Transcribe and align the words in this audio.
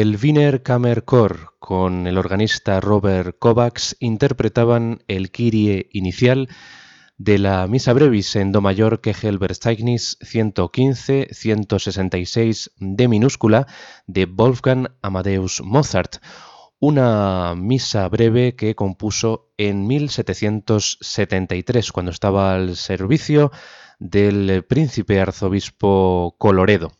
El 0.00 0.16
Wiener 0.16 0.62
Kammerchor 0.62 1.56
con 1.58 2.06
el 2.06 2.16
organista 2.16 2.80
Robert 2.80 3.36
Kovacs 3.38 3.98
interpretaban 4.00 5.02
el 5.08 5.30
Kyrie 5.30 5.90
inicial 5.92 6.48
de 7.18 7.36
la 7.36 7.66
Misa 7.66 7.92
Brevis 7.92 8.34
en 8.36 8.50
Do 8.50 8.62
mayor 8.62 9.02
Kegelverzeichnis 9.02 10.16
115-166 10.20 12.70
de 12.78 13.08
minúscula 13.08 13.66
de 14.06 14.24
Wolfgang 14.24 14.88
Amadeus 15.02 15.60
Mozart, 15.60 16.16
una 16.78 17.54
misa 17.54 18.08
breve 18.08 18.56
que 18.56 18.74
compuso 18.74 19.52
en 19.58 19.86
1773 19.86 21.92
cuando 21.92 22.10
estaba 22.10 22.54
al 22.54 22.76
servicio 22.76 23.52
del 23.98 24.64
príncipe 24.64 25.20
arzobispo 25.20 26.36
Coloredo. 26.38 26.90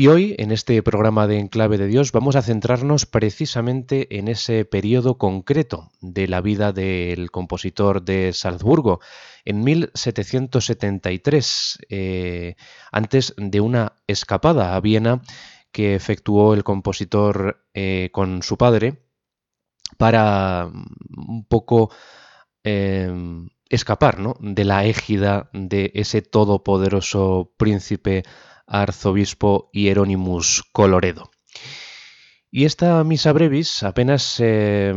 Y 0.00 0.08
hoy, 0.08 0.34
en 0.38 0.50
este 0.50 0.82
programa 0.82 1.26
de 1.26 1.38
Enclave 1.38 1.76
de 1.76 1.86
Dios, 1.86 2.10
vamos 2.10 2.34
a 2.34 2.40
centrarnos 2.40 3.04
precisamente 3.04 4.16
en 4.16 4.28
ese 4.28 4.64
periodo 4.64 5.18
concreto 5.18 5.90
de 6.00 6.26
la 6.26 6.40
vida 6.40 6.72
del 6.72 7.30
compositor 7.30 8.02
de 8.02 8.32
Salzburgo, 8.32 9.00
en 9.44 9.62
1773, 9.62 11.80
eh, 11.90 12.54
antes 12.90 13.34
de 13.36 13.60
una 13.60 13.92
escapada 14.06 14.74
a 14.74 14.80
Viena 14.80 15.20
que 15.70 15.94
efectuó 15.94 16.54
el 16.54 16.64
compositor 16.64 17.62
eh, 17.74 18.08
con 18.10 18.42
su 18.42 18.56
padre 18.56 19.02
para 19.98 20.70
mm, 20.72 20.86
un 21.28 21.44
poco 21.44 21.90
em, 22.64 23.50
escapar 23.68 24.16
de 24.40 24.64
la 24.64 24.86
égida 24.86 25.50
de 25.52 25.92
ese 25.94 26.22
todopoderoso 26.22 27.52
príncipe 27.58 28.22
arzobispo 28.70 29.68
Hieronymus 29.72 30.62
Coloredo. 30.72 31.30
Y 32.52 32.64
esta 32.64 33.04
misa 33.04 33.32
brevis 33.32 33.84
apenas 33.84 34.36
eh, 34.40 34.92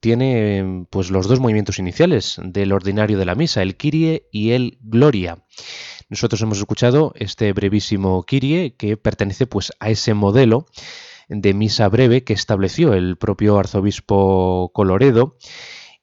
tiene 0.00 0.86
pues, 0.90 1.10
los 1.10 1.26
dos 1.26 1.40
movimientos 1.40 1.78
iniciales 1.78 2.38
del 2.42 2.72
ordinario 2.72 3.18
de 3.18 3.24
la 3.24 3.34
misa, 3.34 3.62
el 3.62 3.76
Kyrie 3.76 4.28
y 4.30 4.50
el 4.50 4.78
Gloria. 4.82 5.44
Nosotros 6.10 6.42
hemos 6.42 6.58
escuchado 6.58 7.12
este 7.16 7.52
brevísimo 7.52 8.24
Kyrie 8.24 8.76
que 8.76 8.98
pertenece 8.98 9.46
pues, 9.46 9.72
a 9.80 9.88
ese 9.88 10.12
modelo 10.12 10.66
de 11.28 11.54
misa 11.54 11.88
breve 11.88 12.24
que 12.24 12.34
estableció 12.34 12.92
el 12.92 13.16
propio 13.16 13.58
arzobispo 13.58 14.70
Coloredo 14.74 15.36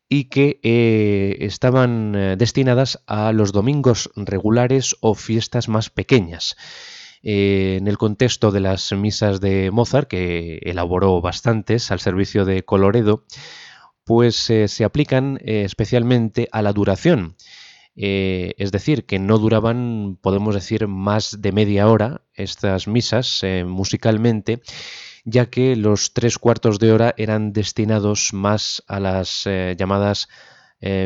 y 0.09 0.25
que 0.25 0.59
eh, 0.63 1.37
estaban 1.41 2.13
eh, 2.15 2.35
destinadas 2.37 3.03
a 3.07 3.31
los 3.31 3.51
domingos 3.51 4.11
regulares 4.15 4.95
o 5.01 5.15
fiestas 5.15 5.67
más 5.67 5.89
pequeñas. 5.89 6.55
Eh, 7.27 7.77
en 7.79 7.87
el 7.87 7.97
contexto 7.97 8.51
de 8.51 8.59
las 8.59 8.93
misas 8.93 9.41
de 9.41 9.71
Mozart, 9.71 10.07
que 10.07 10.59
elaboró 10.61 11.21
bastantes 11.21 11.89
al 11.89 11.99
servicio 11.99 12.45
de 12.45 12.63
Coloredo, 12.63 13.23
pues 14.03 14.47
eh, 14.51 14.67
se 14.67 14.83
aplican 14.83 15.39
eh, 15.43 15.63
especialmente 15.65 16.47
a 16.51 16.61
la 16.61 16.71
duración. 16.71 17.35
es 17.95 18.71
decir, 18.71 19.05
que 19.05 19.19
no 19.19 19.39
duraban, 19.39 20.19
podemos 20.21 20.53
decir, 20.53 20.87
más 20.87 21.41
de 21.41 21.51
media 21.51 21.87
hora 21.87 22.21
estas 22.33 22.87
misas 22.87 23.41
musicalmente, 23.65 24.61
ya 25.23 25.45
que 25.49 25.75
los 25.77 26.13
tres 26.13 26.37
cuartos 26.37 26.77
de 26.77 26.91
hora 26.91 27.13
eran 27.17 27.53
destinados 27.53 28.33
más 28.33 28.83
a 28.87 28.99
las 28.99 29.45
llamadas 29.77 30.27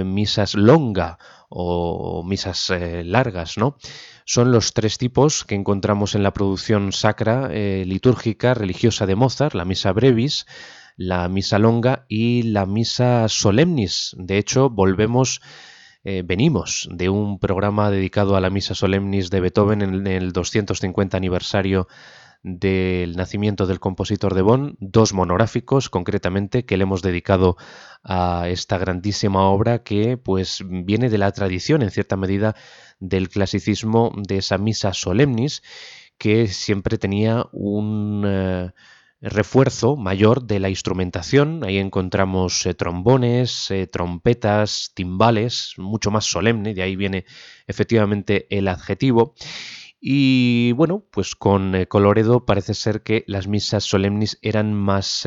misas 0.03 0.55
longa 0.55 1.19
o 1.47 2.23
misas 2.23 2.71
largas, 3.03 3.57
¿no? 3.57 3.77
Son 4.29 4.51
los 4.51 4.73
tres 4.73 4.99
tipos 4.99 5.43
que 5.43 5.55
encontramos 5.55 6.13
en 6.13 6.21
la 6.21 6.33
producción 6.33 6.91
sacra, 6.91 7.49
eh, 7.51 7.83
litúrgica, 7.87 8.53
religiosa 8.53 9.07
de 9.07 9.15
Mozart, 9.15 9.55
la 9.55 9.65
misa 9.65 9.91
brevis, 9.91 10.45
la 10.97 11.27
misa 11.29 11.57
longa 11.57 12.05
y 12.07 12.43
la 12.43 12.67
misa 12.67 13.27
solemnis. 13.27 14.15
De 14.19 14.37
hecho, 14.37 14.69
volvemos, 14.69 15.41
eh, 16.03 16.21
venimos 16.23 16.87
de 16.91 17.09
un 17.09 17.39
programa 17.39 17.89
dedicado 17.89 18.35
a 18.35 18.39
la 18.39 18.51
misa 18.51 18.75
solemnis 18.75 19.31
de 19.31 19.39
Beethoven 19.39 19.81
en 19.81 20.05
el 20.05 20.31
250 20.31 21.17
aniversario 21.17 21.87
del 22.41 23.15
nacimiento 23.15 23.67
del 23.67 23.79
compositor 23.79 24.33
de 24.33 24.41
Bonn, 24.41 24.77
dos 24.79 25.13
monográficos 25.13 25.89
concretamente 25.89 26.65
que 26.65 26.77
le 26.77 26.83
hemos 26.83 27.01
dedicado 27.01 27.57
a 28.03 28.47
esta 28.47 28.77
grandísima 28.77 29.49
obra 29.49 29.83
que 29.83 30.17
pues 30.17 30.63
viene 30.65 31.09
de 31.09 31.17
la 31.17 31.31
tradición 31.31 31.81
en 31.81 31.91
cierta 31.91 32.15
medida 32.15 32.55
del 32.99 33.29
clasicismo 33.29 34.13
de 34.15 34.37
esa 34.37 34.57
misa 34.57 34.93
solemnis 34.93 35.61
que 36.17 36.47
siempre 36.47 36.97
tenía 36.97 37.45
un 37.51 38.23
eh, 38.25 38.71
refuerzo 39.21 39.95
mayor 39.95 40.43
de 40.43 40.59
la 40.59 40.69
instrumentación. 40.69 41.63
Ahí 41.63 41.77
encontramos 41.77 42.65
eh, 42.65 42.73
trombones, 42.73 43.71
eh, 43.71 43.87
trompetas, 43.87 44.91
timbales, 44.93 45.73
mucho 45.77 46.11
más 46.11 46.25
solemne, 46.25 46.73
de 46.73 46.81
ahí 46.81 46.95
viene 46.95 47.25
efectivamente 47.67 48.47
el 48.49 48.67
adjetivo. 48.67 49.33
Y 50.01 50.71
bueno, 50.73 51.03
pues 51.11 51.35
con 51.35 51.85
Coloredo 51.89 52.45
parece 52.45 52.73
ser 52.73 53.03
que 53.03 53.25
las 53.27 53.47
misas 53.47 53.83
solemnis 53.83 54.39
eran 54.41 54.73
más 54.73 55.23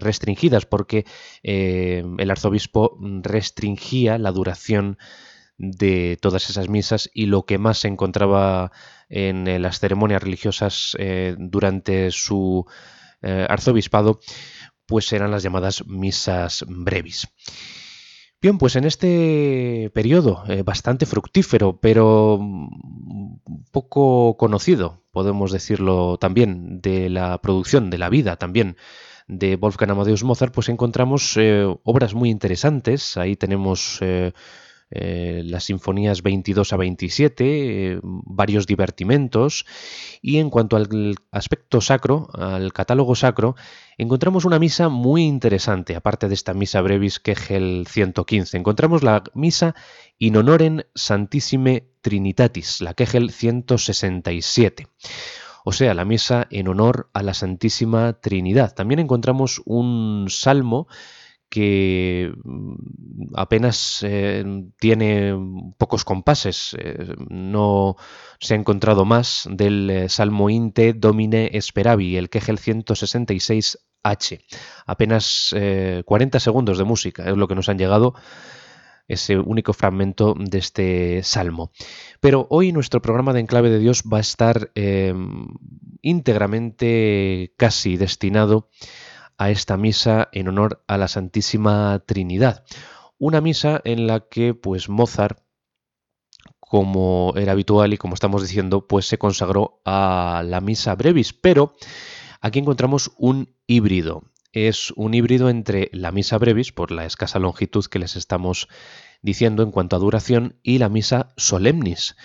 restringidas 0.00 0.66
porque 0.66 1.04
el 1.42 2.30
arzobispo 2.30 2.98
restringía 3.22 4.18
la 4.18 4.32
duración 4.32 4.98
de 5.58 6.18
todas 6.20 6.50
esas 6.50 6.68
misas 6.68 7.10
y 7.14 7.26
lo 7.26 7.44
que 7.44 7.58
más 7.58 7.78
se 7.78 7.88
encontraba 7.88 8.72
en 9.08 9.46
eh, 9.46 9.58
las 9.58 9.80
ceremonias 9.80 10.22
religiosas 10.22 10.96
eh, 10.98 11.34
durante 11.38 12.10
su 12.10 12.66
eh, 13.22 13.46
arzobispado, 13.48 14.20
pues 14.86 15.12
eran 15.12 15.30
las 15.30 15.42
llamadas 15.42 15.86
misas 15.86 16.64
brevis. 16.68 17.28
Bien, 18.40 18.58
pues 18.58 18.76
en 18.76 18.84
este 18.84 19.90
periodo 19.94 20.44
bastante 20.64 21.06
fructífero, 21.06 21.80
pero 21.80 22.38
poco 23.72 24.36
conocido, 24.36 25.02
podemos 25.10 25.52
decirlo 25.52 26.18
también, 26.18 26.80
de 26.80 27.08
la 27.08 27.40
producción, 27.40 27.90
de 27.90 27.98
la 27.98 28.10
vida 28.10 28.36
también 28.36 28.76
de 29.28 29.56
Wolfgang 29.56 29.90
Amadeus 29.90 30.24
Mozart, 30.24 30.54
pues 30.54 30.68
encontramos 30.68 31.36
eh, 31.36 31.66
obras 31.82 32.14
muy 32.14 32.30
interesantes. 32.30 33.16
Ahí 33.16 33.36
tenemos 33.36 33.98
eh, 34.00 34.32
eh, 34.90 35.42
las 35.44 35.64
sinfonías 35.64 36.22
22 36.22 36.72
a 36.72 36.76
27, 36.76 37.98
varios 38.02 38.66
divertimentos. 38.66 39.66
Y 40.22 40.38
en 40.38 40.50
cuanto 40.50 40.76
al 40.76 41.14
aspecto 41.30 41.80
sacro, 41.80 42.28
al 42.34 42.72
catálogo 42.72 43.14
sacro, 43.14 43.56
encontramos 43.98 44.44
una 44.44 44.58
misa 44.58 44.88
muy 44.88 45.24
interesante, 45.24 45.96
aparte 45.96 46.28
de 46.28 46.34
esta 46.34 46.54
misa 46.54 46.80
brevis 46.80 47.20
Kegel 47.20 47.86
115. 47.88 48.56
Encontramos 48.56 49.02
la 49.02 49.24
misa 49.34 49.74
in 50.18 50.36
honorem 50.36 50.82
Santissime 50.94 51.88
Trinitatis, 52.00 52.80
la 52.80 52.94
Kegel 52.94 53.30
167 53.30 54.88
o 55.68 55.72
sea, 55.72 55.94
la 55.94 56.04
misa 56.04 56.46
en 56.50 56.68
honor 56.68 57.10
a 57.12 57.24
la 57.24 57.34
Santísima 57.34 58.12
Trinidad. 58.20 58.72
También 58.72 59.00
encontramos 59.00 59.60
un 59.64 60.26
salmo 60.28 60.86
que 61.48 62.32
mm, 62.44 62.74
apenas 63.34 64.00
eh, 64.02 64.44
tiene 64.78 65.34
pocos 65.78 66.04
compases, 66.04 66.76
eh, 66.78 67.14
no 67.28 67.96
se 68.40 68.54
ha 68.54 68.56
encontrado 68.56 69.04
más 69.04 69.48
del 69.50 69.90
eh, 69.90 70.08
Salmo 70.08 70.50
Inte 70.50 70.92
Domine 70.92 71.50
Esperavi, 71.52 72.16
el 72.16 72.30
Kegel 72.30 72.58
166H. 72.58 74.44
Apenas 74.86 75.54
40 76.04 76.38
segundos 76.38 76.78
de 76.78 76.84
música 76.84 77.28
es 77.28 77.36
lo 77.36 77.48
que 77.48 77.56
nos 77.56 77.68
han 77.68 77.78
llegado 77.78 78.14
ese 79.08 79.38
único 79.38 79.72
fragmento 79.72 80.34
de 80.38 80.58
este 80.58 81.22
salmo. 81.22 81.70
Pero 82.20 82.46
hoy 82.50 82.72
nuestro 82.72 83.02
programa 83.02 83.32
de 83.32 83.40
Enclave 83.40 83.70
de 83.70 83.78
Dios 83.78 84.02
va 84.02 84.18
a 84.18 84.20
estar 84.20 84.70
em, 84.74 85.48
íntegramente 86.02 87.52
casi 87.56 87.96
destinado 87.96 88.68
esta 89.38 89.76
misa 89.76 90.28
en 90.32 90.48
honor 90.48 90.82
a 90.86 90.98
la 90.98 91.08
Santísima 91.08 92.02
Trinidad. 92.06 92.64
Una 93.18 93.40
misa 93.40 93.80
en 93.84 94.06
la 94.06 94.20
que 94.20 94.54
pues 94.54 94.88
Mozart 94.88 95.40
como 96.60 97.32
era 97.36 97.52
habitual 97.52 97.92
y 97.92 97.98
como 97.98 98.14
estamos 98.14 98.42
diciendo, 98.42 98.88
pues 98.88 99.06
se 99.06 99.18
consagró 99.18 99.80
a 99.84 100.42
la 100.44 100.60
misa 100.60 100.94
brevis, 100.96 101.32
pero 101.32 101.74
aquí 102.40 102.58
encontramos 102.58 103.12
un 103.18 103.54
híbrido 103.66 104.24
es 104.56 104.90
un 104.96 105.12
híbrido 105.12 105.50
entre 105.50 105.90
la 105.92 106.12
misa 106.12 106.38
brevis, 106.38 106.72
por 106.72 106.90
la 106.90 107.04
escasa 107.04 107.38
longitud 107.38 107.84
que 107.84 107.98
les 107.98 108.16
estamos 108.16 108.68
diciendo 109.20 109.62
en 109.62 109.70
cuanto 109.70 109.96
a 109.96 109.98
duración, 109.98 110.58
y 110.62 110.78
la 110.78 110.88
misa 110.88 111.28
solemnis. 111.36 112.16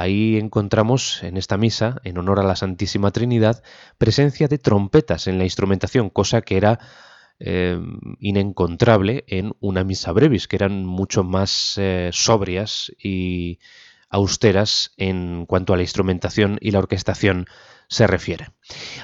Ahí 0.00 0.38
encontramos 0.38 1.22
en 1.22 1.36
esta 1.36 1.58
misa, 1.58 2.00
en 2.04 2.16
honor 2.16 2.40
a 2.40 2.42
la 2.42 2.56
Santísima 2.56 3.10
Trinidad, 3.10 3.62
presencia 3.98 4.48
de 4.48 4.56
trompetas 4.56 5.26
en 5.26 5.36
la 5.36 5.44
instrumentación, 5.44 6.08
cosa 6.08 6.40
que 6.40 6.56
era 6.56 6.78
eh, 7.38 7.78
inencontrable 8.18 9.24
en 9.26 9.52
una 9.60 9.84
misa 9.84 10.12
brevis, 10.12 10.48
que 10.48 10.56
eran 10.56 10.86
mucho 10.86 11.22
más 11.22 11.74
eh, 11.76 12.08
sobrias 12.14 12.90
y 12.98 13.58
austeras 14.08 14.92
en 14.96 15.44
cuanto 15.44 15.74
a 15.74 15.76
la 15.76 15.82
instrumentación 15.82 16.56
y 16.62 16.70
la 16.70 16.78
orquestación 16.78 17.44
se 17.86 18.06
refiere. 18.06 18.52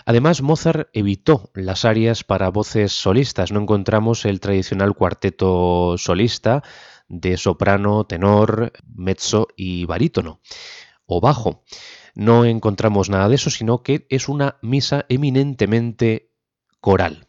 Además, 0.07 0.41
Mozart 0.41 0.89
evitó 0.95 1.51
las 1.53 1.85
arias 1.85 2.25
para 2.25 2.49
voces 2.49 2.93
solistas. 2.93 3.53
No 3.53 3.61
encontramos 3.61 4.25
el 4.25 4.41
tradicional 4.41 4.95
cuarteto 4.95 5.99
solista 5.99 6.63
de 7.09 7.37
soprano, 7.37 8.05
tenor, 8.05 8.73
mezzo 8.95 9.49
y 9.57 9.85
barítono 9.85 10.41
o 11.07 11.21
bajo. 11.21 11.65
No 12.15 12.45
encontramos 12.45 13.11
nada 13.11 13.29
de 13.29 13.35
eso, 13.37 13.51
sino 13.51 13.83
que 13.83 14.07
es 14.11 14.29
una 14.29 14.59
misa 14.63 15.07
eminentemente 15.09 16.31
coral. 16.81 17.29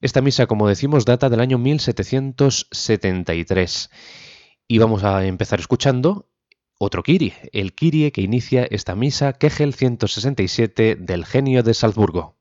Esta 0.00 0.20
misa, 0.20 0.46
como 0.46 0.68
decimos, 0.68 1.04
data 1.04 1.28
del 1.28 1.40
año 1.40 1.58
1773. 1.58 3.90
Y 4.68 4.78
vamos 4.78 5.04
a 5.04 5.24
empezar 5.24 5.60
escuchando 5.60 6.28
otro 6.78 7.02
Kyrie, 7.02 7.34
el 7.52 7.74
Kyrie 7.74 8.12
que 8.12 8.20
inicia 8.20 8.66
esta 8.70 8.94
misa 8.94 9.32
Kegel 9.32 9.72
167 9.72 10.96
del 10.96 11.24
genio 11.24 11.62
de 11.62 11.72
Salzburgo. 11.72 12.36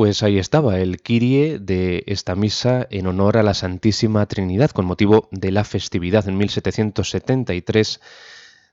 Pues 0.00 0.22
ahí 0.22 0.38
estaba 0.38 0.78
el 0.78 1.02
Kyrie 1.02 1.58
de 1.58 2.04
esta 2.06 2.34
misa 2.34 2.86
en 2.88 3.06
honor 3.06 3.36
a 3.36 3.42
la 3.42 3.52
Santísima 3.52 4.24
Trinidad 4.24 4.70
con 4.70 4.86
motivo 4.86 5.28
de 5.30 5.50
la 5.50 5.62
festividad 5.62 6.26
en 6.26 6.38
1773 6.38 8.00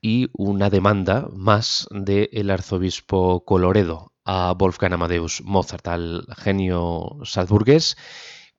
y 0.00 0.30
una 0.32 0.70
demanda 0.70 1.28
más 1.30 1.86
del 1.90 2.50
arzobispo 2.50 3.44
Coloredo 3.44 4.14
a 4.24 4.54
Wolfgang 4.58 4.94
Amadeus 4.94 5.42
Mozart, 5.44 5.86
al 5.88 6.24
genio 6.34 7.18
salzburgués, 7.24 7.98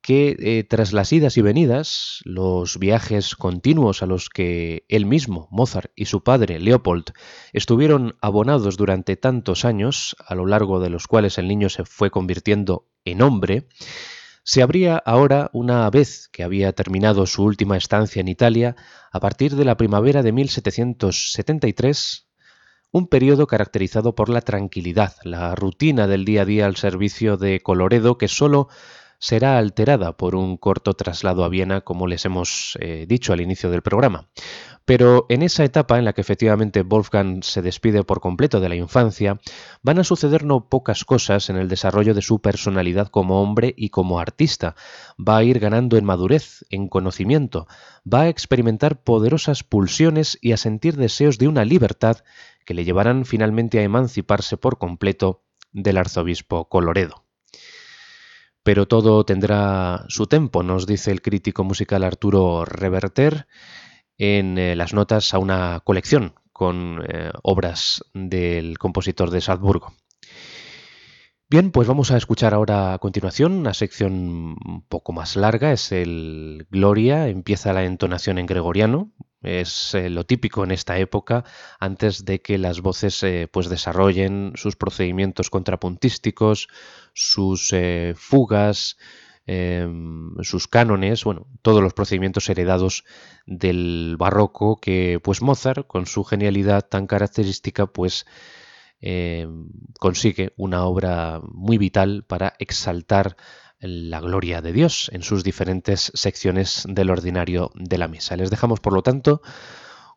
que 0.02 0.36
eh, 0.38 0.64
tras 0.64 0.92
las 0.92 1.12
idas 1.12 1.36
y 1.36 1.42
venidas, 1.42 2.20
los 2.24 2.78
viajes 2.78 3.36
continuos 3.36 4.02
a 4.02 4.06
los 4.06 4.28
que 4.28 4.84
él 4.88 5.06
mismo, 5.06 5.48
Mozart 5.50 5.92
y 5.94 6.06
su 6.06 6.22
padre, 6.22 6.58
Leopold, 6.58 7.12
estuvieron 7.52 8.16
abonados 8.20 8.76
durante 8.76 9.16
tantos 9.16 9.64
años, 9.64 10.16
a 10.26 10.34
lo 10.34 10.46
largo 10.46 10.80
de 10.80 10.90
los 10.90 11.06
cuales 11.06 11.38
el 11.38 11.48
niño 11.48 11.68
se 11.68 11.84
fue 11.84 12.10
convirtiendo 12.10 12.88
en 13.04 13.22
hombre, 13.22 13.68
se 14.42 14.62
abría 14.62 14.96
ahora, 14.96 15.50
una 15.52 15.88
vez 15.90 16.28
que 16.32 16.42
había 16.42 16.72
terminado 16.72 17.26
su 17.26 17.44
última 17.44 17.76
estancia 17.76 18.20
en 18.20 18.28
Italia, 18.28 18.74
a 19.12 19.20
partir 19.20 19.54
de 19.54 19.66
la 19.66 19.76
primavera 19.76 20.22
de 20.22 20.32
1773, 20.32 22.26
un 22.90 23.06
periodo 23.06 23.46
caracterizado 23.46 24.14
por 24.14 24.28
la 24.28 24.40
tranquilidad, 24.40 25.14
la 25.22 25.54
rutina 25.54 26.06
del 26.06 26.24
día 26.24 26.42
a 26.42 26.44
día 26.44 26.66
al 26.66 26.76
servicio 26.76 27.36
de 27.36 27.60
Coloredo 27.60 28.18
que 28.18 28.28
sólo 28.28 28.68
será 29.20 29.58
alterada 29.58 30.16
por 30.16 30.34
un 30.34 30.56
corto 30.56 30.94
traslado 30.94 31.44
a 31.44 31.48
Viena, 31.48 31.82
como 31.82 32.08
les 32.08 32.24
hemos 32.24 32.76
eh, 32.80 33.04
dicho 33.06 33.32
al 33.32 33.40
inicio 33.40 33.70
del 33.70 33.82
programa. 33.82 34.28
Pero 34.86 35.26
en 35.28 35.42
esa 35.42 35.62
etapa 35.62 35.98
en 35.98 36.04
la 36.04 36.14
que 36.14 36.22
efectivamente 36.22 36.82
Wolfgang 36.82 37.44
se 37.44 37.62
despide 37.62 38.02
por 38.02 38.20
completo 38.20 38.58
de 38.58 38.68
la 38.70 38.74
infancia, 38.74 39.38
van 39.82 39.98
a 39.98 40.04
suceder 40.04 40.44
no 40.44 40.68
pocas 40.68 41.04
cosas 41.04 41.50
en 41.50 41.56
el 41.56 41.68
desarrollo 41.68 42.14
de 42.14 42.22
su 42.22 42.40
personalidad 42.40 43.08
como 43.08 43.42
hombre 43.42 43.74
y 43.76 43.90
como 43.90 44.18
artista. 44.18 44.74
Va 45.16 45.36
a 45.36 45.44
ir 45.44 45.60
ganando 45.60 45.96
en 45.96 46.06
madurez, 46.06 46.64
en 46.70 46.88
conocimiento, 46.88 47.68
va 48.10 48.22
a 48.22 48.28
experimentar 48.28 49.02
poderosas 49.02 49.62
pulsiones 49.62 50.38
y 50.40 50.52
a 50.52 50.56
sentir 50.56 50.96
deseos 50.96 51.38
de 51.38 51.46
una 51.46 51.64
libertad 51.64 52.24
que 52.64 52.74
le 52.74 52.84
llevarán 52.84 53.26
finalmente 53.26 53.78
a 53.78 53.82
emanciparse 53.82 54.56
por 54.56 54.78
completo 54.78 55.44
del 55.72 55.98
arzobispo 55.98 56.68
Coloredo. 56.68 57.29
Pero 58.62 58.86
todo 58.86 59.24
tendrá 59.24 60.04
su 60.08 60.26
tempo, 60.26 60.62
nos 60.62 60.86
dice 60.86 61.10
el 61.10 61.22
crítico 61.22 61.64
musical 61.64 62.04
Arturo 62.04 62.64
Reverter 62.64 63.46
en 64.18 64.58
eh, 64.58 64.76
las 64.76 64.92
notas 64.92 65.32
a 65.32 65.38
una 65.38 65.80
colección 65.80 66.34
con 66.52 67.02
eh, 67.08 67.30
obras 67.42 68.04
del 68.12 68.78
compositor 68.78 69.30
de 69.30 69.40
Salzburgo. 69.40 69.94
Bien, 71.48 71.72
pues 71.72 71.88
vamos 71.88 72.12
a 72.12 72.16
escuchar 72.16 72.54
ahora 72.54 72.92
a 72.94 72.98
continuación 72.98 73.52
una 73.52 73.74
sección 73.74 74.12
un 74.64 74.84
poco 74.88 75.12
más 75.12 75.34
larga, 75.34 75.72
es 75.72 75.90
el 75.90 76.66
Gloria, 76.70 77.26
empieza 77.28 77.72
la 77.72 77.84
entonación 77.84 78.38
en 78.38 78.46
gregoriano, 78.46 79.10
es 79.42 79.94
eh, 79.94 80.10
lo 80.10 80.24
típico 80.24 80.64
en 80.64 80.70
esta 80.70 80.98
época, 80.98 81.44
antes 81.78 82.24
de 82.24 82.42
que 82.42 82.58
las 82.58 82.80
voces 82.80 83.22
eh, 83.22 83.48
pues 83.50 83.68
desarrollen 83.68 84.52
sus 84.54 84.76
procedimientos 84.76 85.50
contrapuntísticos, 85.50 86.68
sus 87.14 87.72
eh, 87.72 88.14
fugas, 88.16 88.98
em, 89.46 90.34
sus 90.42 90.68
cánones, 90.68 91.24
bueno, 91.24 91.46
todos 91.62 91.82
los 91.82 91.94
procedimientos 91.94 92.48
heredados 92.48 93.04
del 93.46 94.16
barroco 94.18 94.76
que 94.76 95.20
pues 95.22 95.42
Mozart, 95.42 95.86
con 95.86 96.06
su 96.06 96.24
genialidad 96.24 96.86
tan 96.86 97.06
característica, 97.06 97.86
pues 97.86 98.26
em, 99.00 99.68
consigue 99.98 100.52
una 100.56 100.84
obra 100.84 101.40
muy 101.42 101.78
vital 101.78 102.24
para 102.26 102.54
exaltar 102.58 103.36
la 103.80 104.20
gloria 104.20 104.60
de 104.60 104.72
Dios 104.72 105.10
en 105.12 105.22
sus 105.22 105.42
diferentes 105.42 106.12
secciones 106.14 106.84
del 106.88 107.10
ordinario 107.10 107.70
de 107.74 107.98
la 107.98 108.08
misa. 108.08 108.36
Les 108.36 108.50
dejamos, 108.50 108.80
por 108.80 108.92
lo 108.92 109.02
tanto, 109.02 109.42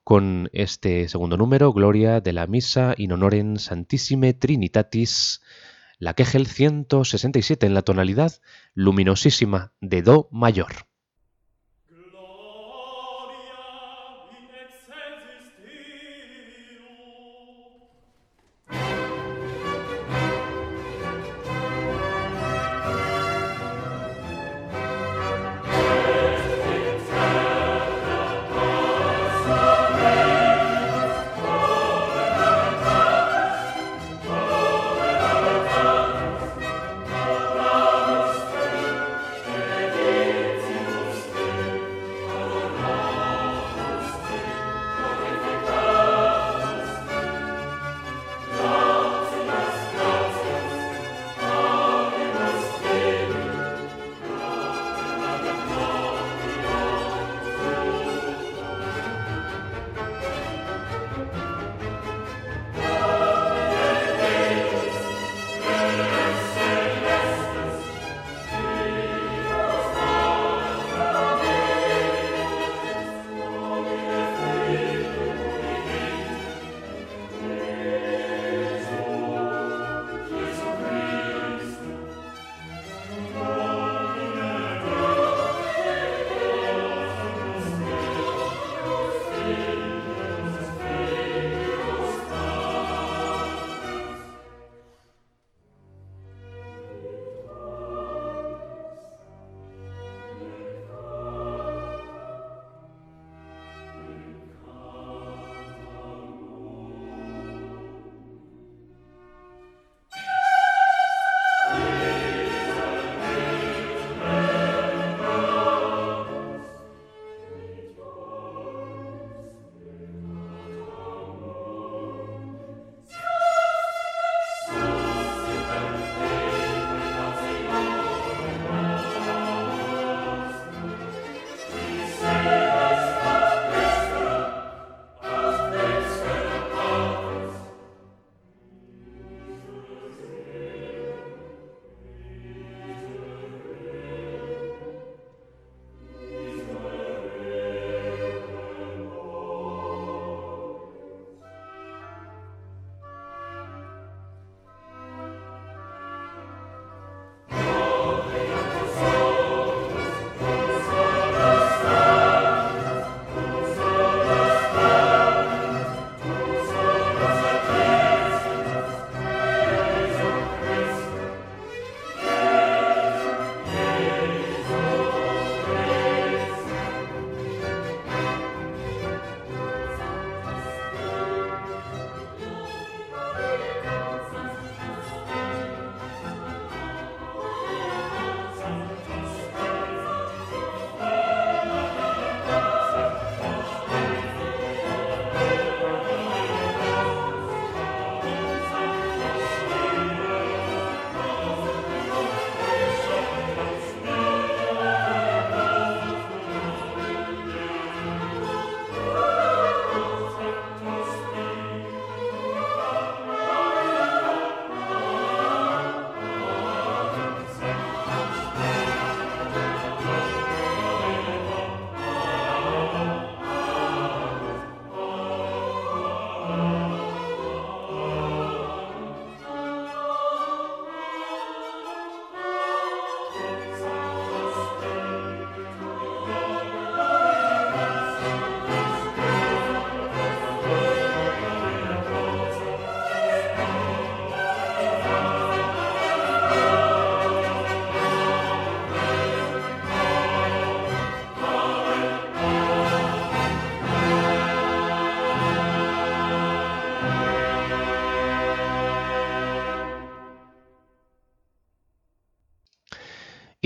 con 0.03 0.49
este 0.51 1.07
segundo 1.07 1.37
número, 1.37 1.71
Gloria 1.71 2.19
de 2.19 2.33
la 2.33 2.45
Misa 2.45 2.93
in 2.97 3.13
honorem 3.13 3.55
Santissime 3.57 4.33
Trinitatis, 4.33 5.41
la 5.97 6.13
Kegel 6.13 6.47
167 6.47 7.65
en 7.65 7.73
la 7.73 7.83
tonalidad 7.83 8.33
luminosísima 8.73 9.71
de 9.79 10.01
Do 10.01 10.27
mayor. 10.31 10.92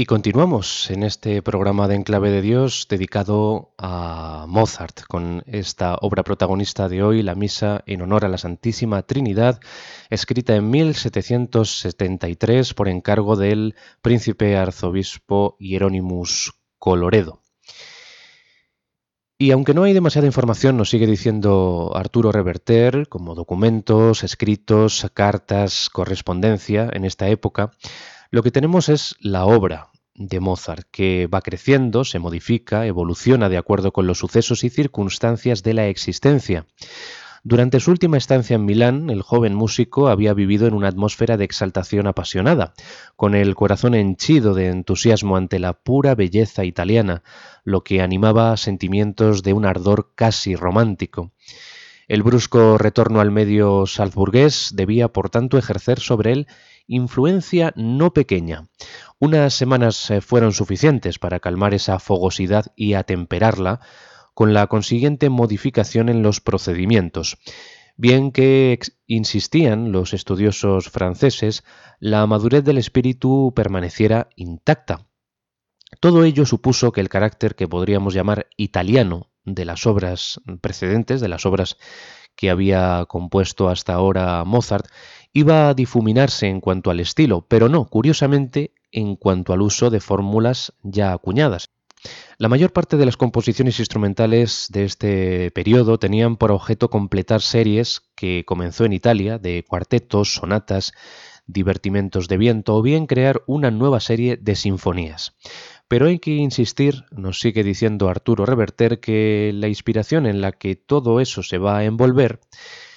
Continuamos 0.08 0.90
en 0.90 1.04
este 1.04 1.42
programa 1.42 1.90
de 1.90 1.96
Enclave 1.96 2.32
de 2.32 2.42
Dios 2.42 2.88
dedicado 2.90 3.74
a 3.78 4.46
Mozart, 4.48 5.02
con 5.06 5.44
esta 5.48 5.98
obra 6.00 6.24
protagonista 6.24 6.88
de 6.88 7.04
hoy, 7.04 7.24
la 7.24 7.36
Misa 7.36 7.84
en 7.86 8.02
honor 8.02 8.24
a 8.24 8.30
la 8.30 8.38
Santísima 8.38 9.02
Trinidad, 9.02 9.60
escrita 10.10 10.56
en 10.56 10.70
1773 10.70 12.74
por 12.74 12.88
encargo 12.88 13.36
del 13.36 13.76
príncipe 14.02 14.56
arzobispo 14.56 15.58
Hieronymus 15.60 16.54
Coloredo. 16.80 17.42
Y 19.38 19.52
aunque 19.52 19.74
no 19.74 19.84
hay 19.84 19.92
demasiada 19.92 20.26
información, 20.26 20.78
nos 20.78 20.90
sigue 20.90 21.06
diciendo 21.06 21.92
Arturo 21.94 22.32
Reverter, 22.32 23.10
como 23.10 23.36
documentos, 23.36 24.24
escritos, 24.24 25.06
cartas, 25.14 25.90
correspondencia 25.90 26.90
en 26.94 27.04
esta 27.04 27.28
época, 27.28 27.72
lo 28.32 28.42
que 28.42 28.52
tenemos 28.52 28.88
es 28.88 29.18
la 29.20 29.46
obra 29.46 29.90
de 30.18 30.40
Mozart, 30.40 30.88
que 30.92 31.28
va 31.28 31.42
creciendo, 31.42 32.04
se 32.04 32.20
modifica, 32.20 32.86
evoluciona 32.86 33.50
de 33.50 33.58
acuerdo 33.58 33.94
con 33.94 34.08
los 34.08 34.18
sucesos 34.18 34.64
y 34.64 34.70
circunstancias 34.70 35.64
de 35.64 35.74
la 35.74 35.88
existencia. 35.88 36.66
Durante 37.44 37.80
su 37.80 37.92
última 37.92 38.18
estancia 38.18 38.56
en 38.56 38.66
Milán, 38.66 39.10
el 39.10 39.22
joven 39.22 39.56
músico 39.56 40.10
había 40.10 40.34
vivido 40.34 40.68
en 40.68 40.74
una 40.74 40.90
atmósfera 40.90 41.38
de 41.38 41.46
exaltación 41.46 42.08
apasionada, 42.08 42.74
con 43.16 43.36
el 43.36 43.56
corazón 43.56 43.96
henchido 43.96 44.54
de 44.54 44.68
entusiasmo 44.68 45.38
ante 45.38 45.60
la 45.60 45.74
pura 45.74 46.14
belleza 46.14 46.66
italiana, 46.66 47.24
lo 47.64 47.86
que 47.86 48.02
animaba 48.02 48.58
sentimientos 48.58 49.44
de 49.44 49.54
un 49.54 49.66
ardor 49.66 50.12
casi 50.16 50.56
romántico. 50.56 51.32
El 52.08 52.24
brusco 52.24 52.78
retorno 52.78 53.20
al 53.20 53.32
medio 53.32 53.86
salzburgués 53.86 54.72
debía, 54.74 55.10
por 55.10 55.30
tanto, 55.30 55.58
ejercer 55.58 56.00
sobre 56.00 56.32
él 56.32 56.48
influencia 56.88 57.74
no 57.76 58.14
pequeña. 58.14 58.68
Unas 59.20 59.54
semanas 59.54 60.10
eh, 60.10 60.22
fueron 60.22 60.54
suficientes 60.54 61.20
para 61.20 61.40
calmar 61.40 61.74
esa 61.74 62.00
fogosidad 62.00 62.74
y 62.76 62.94
atemperarla, 62.94 63.82
con 64.34 64.54
la 64.54 64.68
consiguiente 64.68 65.30
modificación 65.30 66.10
en 66.10 66.22
los 66.22 66.42
procedimientos. 66.42 67.38
Bien 67.96 68.32
que 68.32 68.78
insistían 69.08 69.92
los 69.92 70.14
estudiosos 70.14 70.90
franceses, 70.90 71.64
la 72.00 72.26
madurez 72.28 72.64
del 72.64 72.78
espíritu 72.78 73.52
permaneciera 73.56 74.30
intacta. 74.36 75.08
Todo 76.00 76.24
ello 76.24 76.46
supuso 76.46 76.92
que 76.92 77.02
el 77.02 77.10
carácter 77.10 77.56
que 77.56 77.68
podríamos 77.68 78.14
llamar 78.14 78.48
italiano 78.58 79.32
de 79.44 79.66
las 79.66 79.88
obras 79.88 80.40
precedentes, 80.62 81.22
de 81.22 81.30
las 81.30 81.48
obras 81.48 81.78
que 82.38 82.50
había 82.50 83.04
compuesto 83.10 83.68
hasta 83.68 83.94
ahora 83.94 84.46
Mozart, 84.46 84.88
iba 85.34 85.68
a 85.68 85.74
difuminarse 85.74 86.48
en 86.48 86.62
cuanto 86.62 86.90
al 86.90 87.02
estilo, 87.02 87.46
pero 87.48 87.68
no, 87.68 87.86
curiosamente, 87.86 88.72
en 88.92 89.18
cuanto 89.18 89.52
al 89.52 89.62
uso 89.62 89.90
de 89.90 90.00
fórmulas 90.00 90.74
ya 90.84 91.12
acuñadas. 91.12 91.72
La 92.38 92.48
mayor 92.48 92.72
parte 92.72 92.96
de 92.96 93.06
las 93.06 93.18
composiciones 93.18 93.80
instrumentales 93.80 94.68
de 94.70 94.86
este 94.86 95.52
periodo 95.52 95.98
tenían 95.98 96.38
por 96.38 96.52
objeto 96.52 96.90
completar 96.90 97.42
series 97.42 98.04
que 98.16 98.46
comenzó 98.46 98.86
en 98.86 98.94
Italia 98.94 99.40
de 99.40 99.66
cuartetos, 99.68 100.36
sonatas, 100.36 100.94
divertimentos 101.48 102.28
de 102.28 102.38
viento 102.38 102.76
o 102.76 102.82
bien 102.82 103.08
crear 103.08 103.42
una 103.48 103.72
nueva 103.72 104.00
serie 104.00 104.38
de 104.38 104.56
sinfonías. 104.56 105.34
Pero 105.88 106.08
hay 106.08 106.20
que 106.20 106.32
insistir, 106.32 107.06
nos 107.12 107.40
sigue 107.40 107.64
diciendo 107.64 108.10
Arturo 108.10 108.46
Reverter, 108.46 109.00
que 109.00 109.52
la 109.54 109.68
inspiración 109.68 110.26
en 110.26 110.42
la 110.42 110.52
que 110.52 110.76
todo 110.76 111.22
eso 111.22 111.44
se 111.44 111.58
va 111.58 111.78
a 111.78 111.86
envolver 111.86 112.42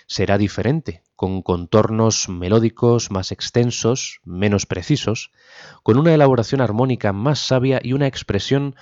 será 0.06 0.38
diferente, 0.38 1.04
con 1.14 1.42
contornos 1.42 2.28
melódicos 2.28 3.12
más 3.12 3.30
extensos, 3.30 4.20
menos 4.24 4.66
precisos, 4.66 5.30
con 5.84 5.98
una 5.98 6.12
elaboración 6.12 6.60
armónica 6.60 7.12
más 7.12 7.38
sabia 7.38 7.80
y 7.80 7.92
una 7.92 8.08
expresión 8.08 8.74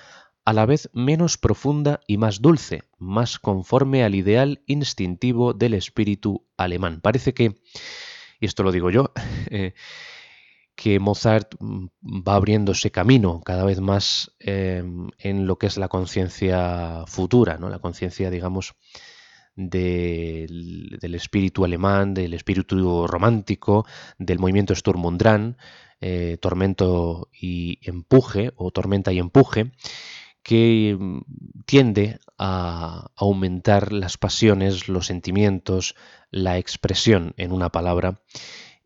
a 0.46 0.54
la 0.54 0.64
vez 0.64 0.88
menos 0.94 1.36
profunda 1.36 2.00
y 2.06 2.16
más 2.16 2.40
dulce, 2.40 2.84
más 2.96 3.38
conforme 3.38 4.04
al 4.04 4.14
ideal 4.14 4.62
instintivo 4.64 5.52
del 5.52 5.74
espíritu 5.74 6.46
alemán. 6.56 7.02
Parece 7.02 7.34
que, 7.34 7.60
y 8.40 8.46
esto 8.46 8.62
lo 8.62 8.72
digo 8.72 8.88
yo, 8.88 9.12
eh, 9.50 9.74
que 10.78 11.00
Mozart 11.00 11.56
va 11.60 12.36
abriéndose 12.36 12.92
camino 12.92 13.42
cada 13.44 13.64
vez 13.64 13.80
más 13.80 14.30
em, 14.38 15.08
en 15.18 15.48
lo 15.48 15.58
que 15.58 15.66
es 15.66 15.76
la 15.76 15.88
conciencia 15.88 17.02
futura, 17.08 17.58
¿no? 17.58 17.68
la 17.68 17.80
conciencia, 17.80 18.30
digamos, 18.30 18.76
del, 19.56 21.00
espíritu 21.02 21.64
alemán, 21.64 22.14
del 22.14 22.32
espíritu 22.32 23.08
romántico, 23.08 23.86
del 24.18 24.38
movimiento 24.38 24.72
Sturm 24.72 25.04
und 25.04 25.20
Drang, 25.20 25.56
eh, 26.00 26.38
tormento 26.40 27.28
y 27.32 27.80
empuje, 27.82 28.52
o 28.54 28.70
tormenta 28.70 29.12
y 29.12 29.18
empuje, 29.18 29.72
que 30.44 30.96
mm, 30.96 31.18
tiende 31.66 32.20
a 32.38 33.10
aumentar 33.16 33.92
las 33.92 34.16
pasiones, 34.16 34.86
los 34.86 35.06
sentimientos, 35.06 35.96
la 36.30 36.56
expresión 36.56 37.34
en 37.36 37.50
una 37.50 37.70
palabra 37.70 38.22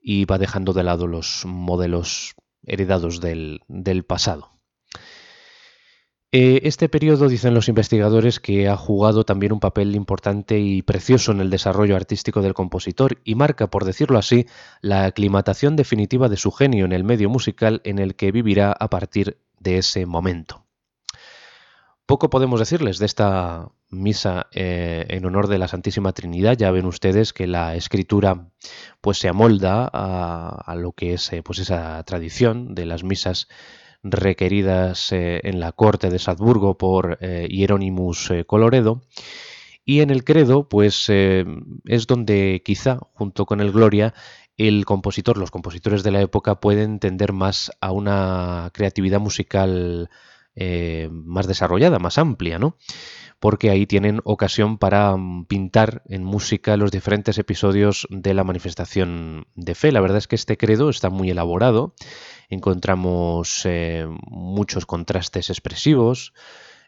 y 0.02 0.24
va 0.24 0.38
dejando 0.38 0.72
de 0.72 0.82
lado 0.82 1.06
los 1.06 1.44
modelos 1.46 2.34
heredados 2.64 3.20
del, 3.20 3.60
pasado. 4.06 4.50
Eh, 6.34 6.62
este 6.64 6.88
periodo, 6.88 7.28
dicen 7.28 7.54
los 7.54 7.68
investigadores, 7.68 8.40
que 8.40 8.68
ha 8.68 8.76
jugado 8.76 9.24
también 9.24 9.52
un 9.52 9.60
papel 9.60 9.94
importante 9.94 10.58
y 10.58 10.82
precioso 10.82 11.30
en 11.30 11.40
el 11.40 11.50
desarrollo 11.50 11.94
artístico 11.94 12.40
del 12.40 12.54
compositor 12.54 13.20
y 13.22 13.34
marca, 13.34 13.68
por 13.68 13.84
decirlo 13.84 14.18
así, 14.18 14.46
la 14.80 15.04
aclimatación 15.04 15.76
definitiva 15.76 16.28
de 16.28 16.38
su 16.38 16.50
genio 16.50 16.86
en 16.86 16.92
el 16.92 17.04
medio 17.04 17.28
musical 17.28 17.82
en 17.84 17.98
el 17.98 18.16
que 18.16 18.32
vivirá 18.32 18.72
a 18.72 18.88
partir 18.88 19.38
de 19.60 19.78
ese 19.78 20.06
momento. 20.06 20.64
Poco 22.12 22.28
podemos 22.28 22.60
decirles 22.60 22.98
de 22.98 23.06
esta 23.06 23.70
misa 23.88 24.48
eh, 24.52 25.06
en 25.08 25.24
honor 25.24 25.48
de 25.48 25.56
la 25.56 25.66
Santísima 25.66 26.12
Trinidad. 26.12 26.58
Ya 26.58 26.70
ven 26.70 26.84
ustedes 26.84 27.32
que 27.32 27.46
la 27.46 27.74
escritura 27.74 28.50
pues 29.00 29.16
se 29.16 29.30
amolda 29.30 29.88
a, 29.90 30.74
lo 30.76 30.92
que 30.92 31.14
es 31.14 31.32
eh, 31.32 31.42
pues 31.42 31.58
esa 31.58 32.02
tradición 32.04 32.74
de 32.74 32.84
las 32.84 33.02
misas 33.02 33.48
requeridas 34.02 35.10
eh, 35.12 35.40
en 35.44 35.58
la 35.58 35.72
corte 35.72 36.10
de 36.10 36.18
Salzburgo 36.18 36.76
por 36.76 37.18
Hieronymus 37.18 38.30
Coloredo. 38.46 39.00
Y 39.86 40.00
en 40.00 40.10
el 40.10 40.22
credo, 40.22 40.68
pues 40.68 41.08
es 41.08 42.06
donde 42.06 42.60
quizá, 42.62 42.98
junto 43.14 43.46
con 43.46 43.62
el 43.62 43.72
Gloria, 43.72 44.12
el 44.58 44.84
compositor, 44.84 45.38
los 45.38 45.50
compositores 45.50 46.02
de 46.02 46.10
la 46.10 46.20
época 46.20 46.60
pueden 46.60 46.98
tender 46.98 47.32
más 47.32 47.72
a 47.80 47.90
una 47.90 48.68
creatividad 48.74 49.18
musical 49.18 50.10
más 51.10 51.46
desarrollada, 51.46 51.98
más 51.98 52.18
amplia, 52.18 52.58
¿no? 52.58 52.76
porque 53.42 53.70
ahí 53.70 53.86
tienen 53.86 54.20
ocasión 54.22 54.78
para 54.78 55.16
mm, 55.16 55.46
pintar 55.46 56.04
en 56.06 56.22
música 56.22 56.76
los 56.76 56.92
diferentes 56.92 57.38
episodios 57.38 58.06
de 58.08 58.34
la 58.34 58.44
manifestación 58.44 59.48
de 59.56 59.74
fe. 59.74 59.90
La 59.90 60.00
verdad 60.00 60.18
es 60.18 60.28
que 60.28 60.36
este 60.36 60.56
credo 60.56 60.88
está 60.88 61.10
muy 61.10 61.28
elaborado, 61.28 61.92
encontramos 62.50 63.62
eh, 63.64 64.06
muchos 64.28 64.86
contrastes 64.86 65.50
expresivos, 65.50 66.34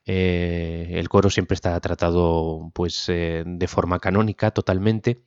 eh, 0.07 0.93
el 0.93 1.09
coro 1.09 1.29
siempre 1.29 1.57
está 1.57 1.79
tratado 1.81 2.71
pues 2.73 3.09
eh, 3.09 3.43
de 3.45 3.67
forma 3.67 3.99
canónica 3.99 4.53
totalmente 4.53 5.25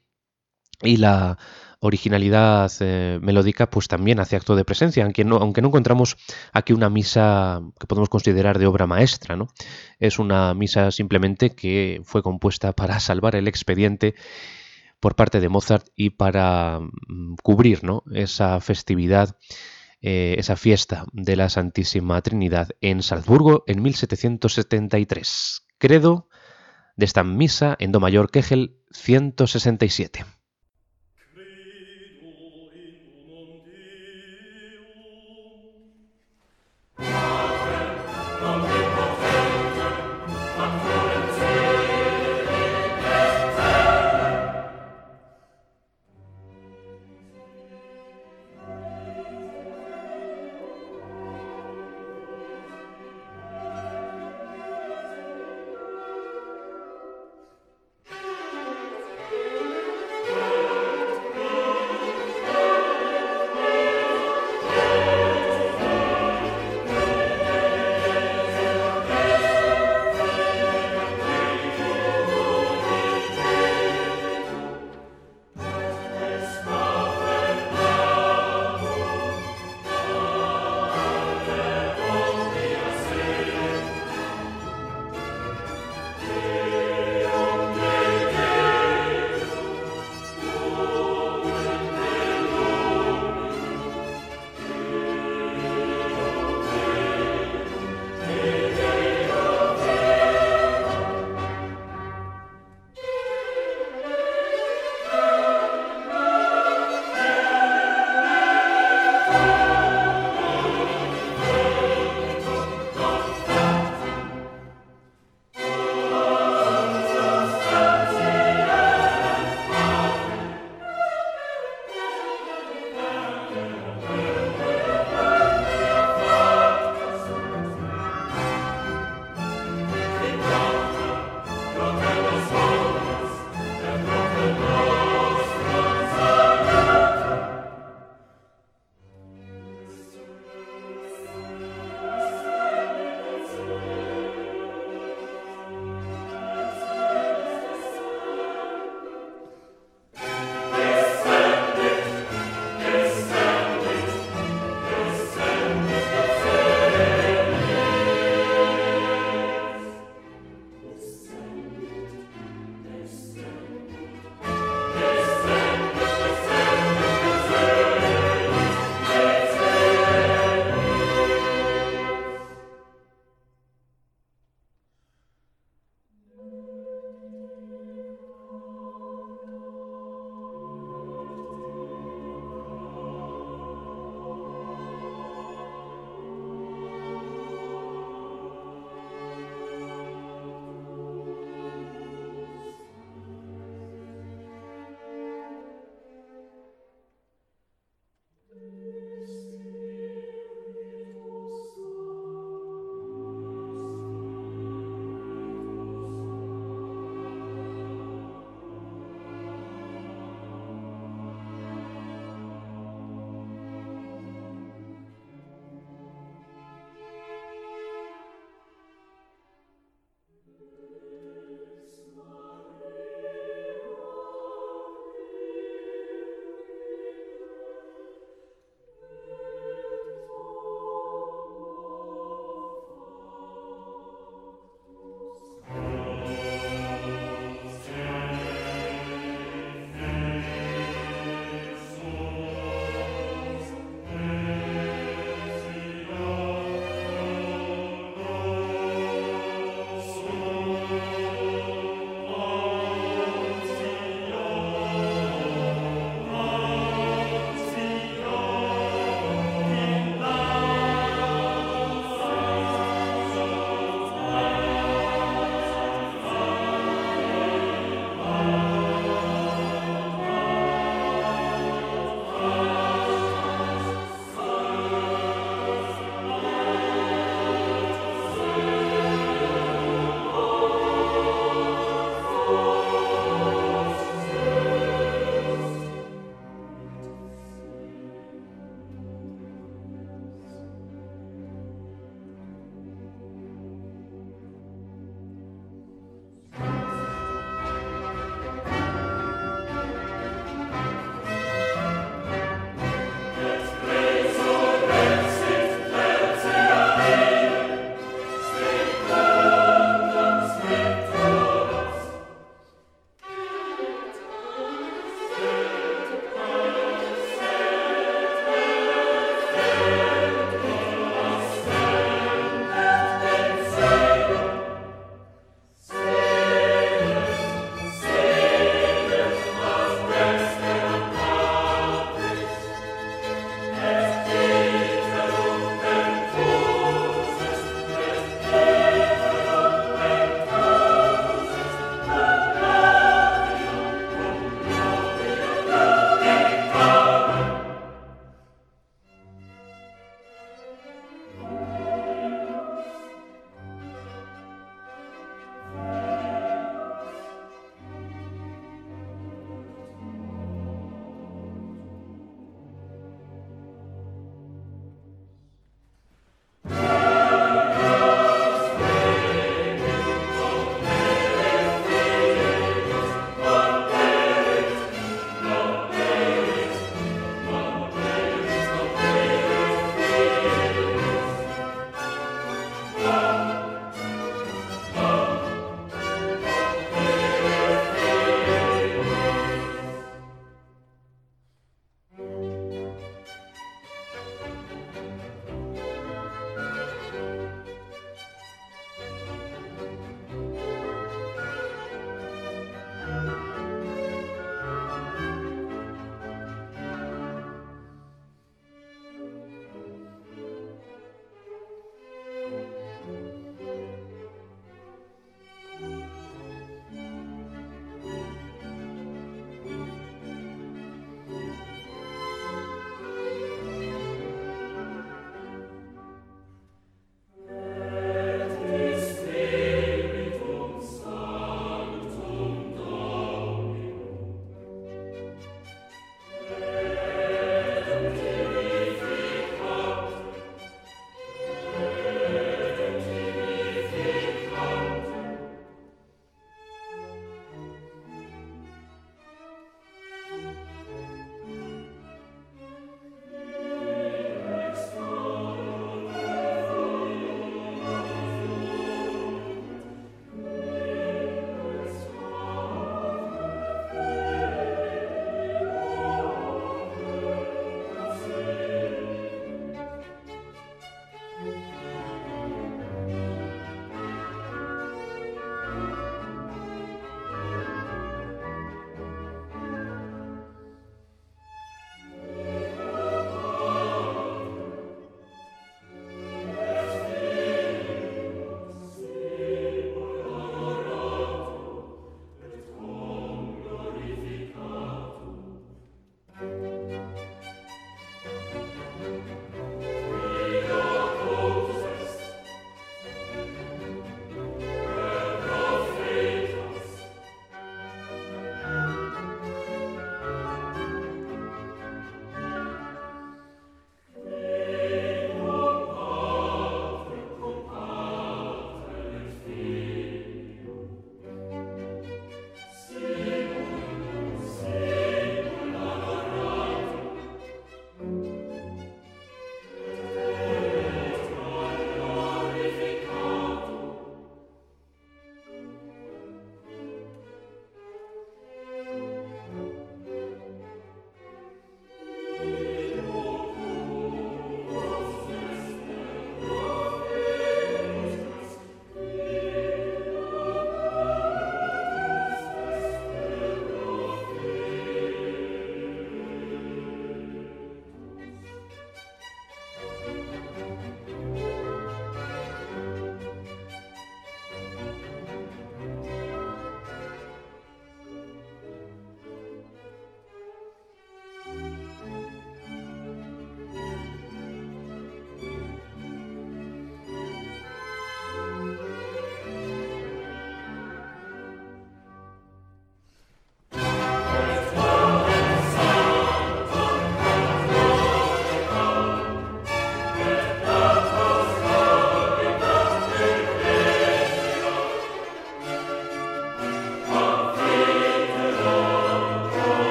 y 0.81 0.97
la 0.97 1.37
originalidad 1.79 2.71
eh, 2.79 3.19
melódica 3.21 3.69
pues 3.69 3.87
también 3.87 4.19
hace 4.19 4.35
acto 4.35 4.55
de 4.55 4.65
presencia, 4.65 5.03
aunque 5.03 5.23
no, 5.23 5.43
encontramos 5.43 6.17
aquí 6.53 6.73
una 6.73 6.89
misa 6.89 7.61
que 7.79 7.87
podemos 7.87 8.09
considerar 8.09 8.57
de 8.57 8.65
obra 8.65 8.87
maestra, 8.87 9.35
¿no? 9.35 9.47
Es 9.99 10.19
una 10.19 10.53
misa 10.53 10.91
simplemente 10.91 11.51
que 11.51 12.01
fue 12.03 12.23
compuesta 12.23 12.73
para 12.73 12.99
salvar 12.99 13.35
el 13.35 13.47
expediente 13.47 14.15
por 14.99 15.15
parte 15.15 15.39
de 15.39 15.49
Mozart 15.49 15.87
y 15.95 16.09
para 16.11 16.79
mm, 16.79 17.35
cubrir 17.43 17.83
¿no? 17.83 18.03
esa 18.11 18.59
festividad, 18.59 19.37
eh, 20.01 20.35
esa 20.39 20.55
fiesta 20.55 21.05
de 21.13 21.35
la 21.35 21.49
Santísima 21.49 22.19
Trinidad 22.21 22.69
en 22.81 23.03
Salzburgo 23.03 23.63
en 23.67 23.83
1773. 23.83 25.67
Credo 25.77 26.29
de 26.95 27.05
esta 27.05 27.23
misa 27.23 27.75
en 27.79 27.91
Do 27.91 27.99
mayor 27.99 28.31
Kegel 28.31 28.79
167. 28.91 30.25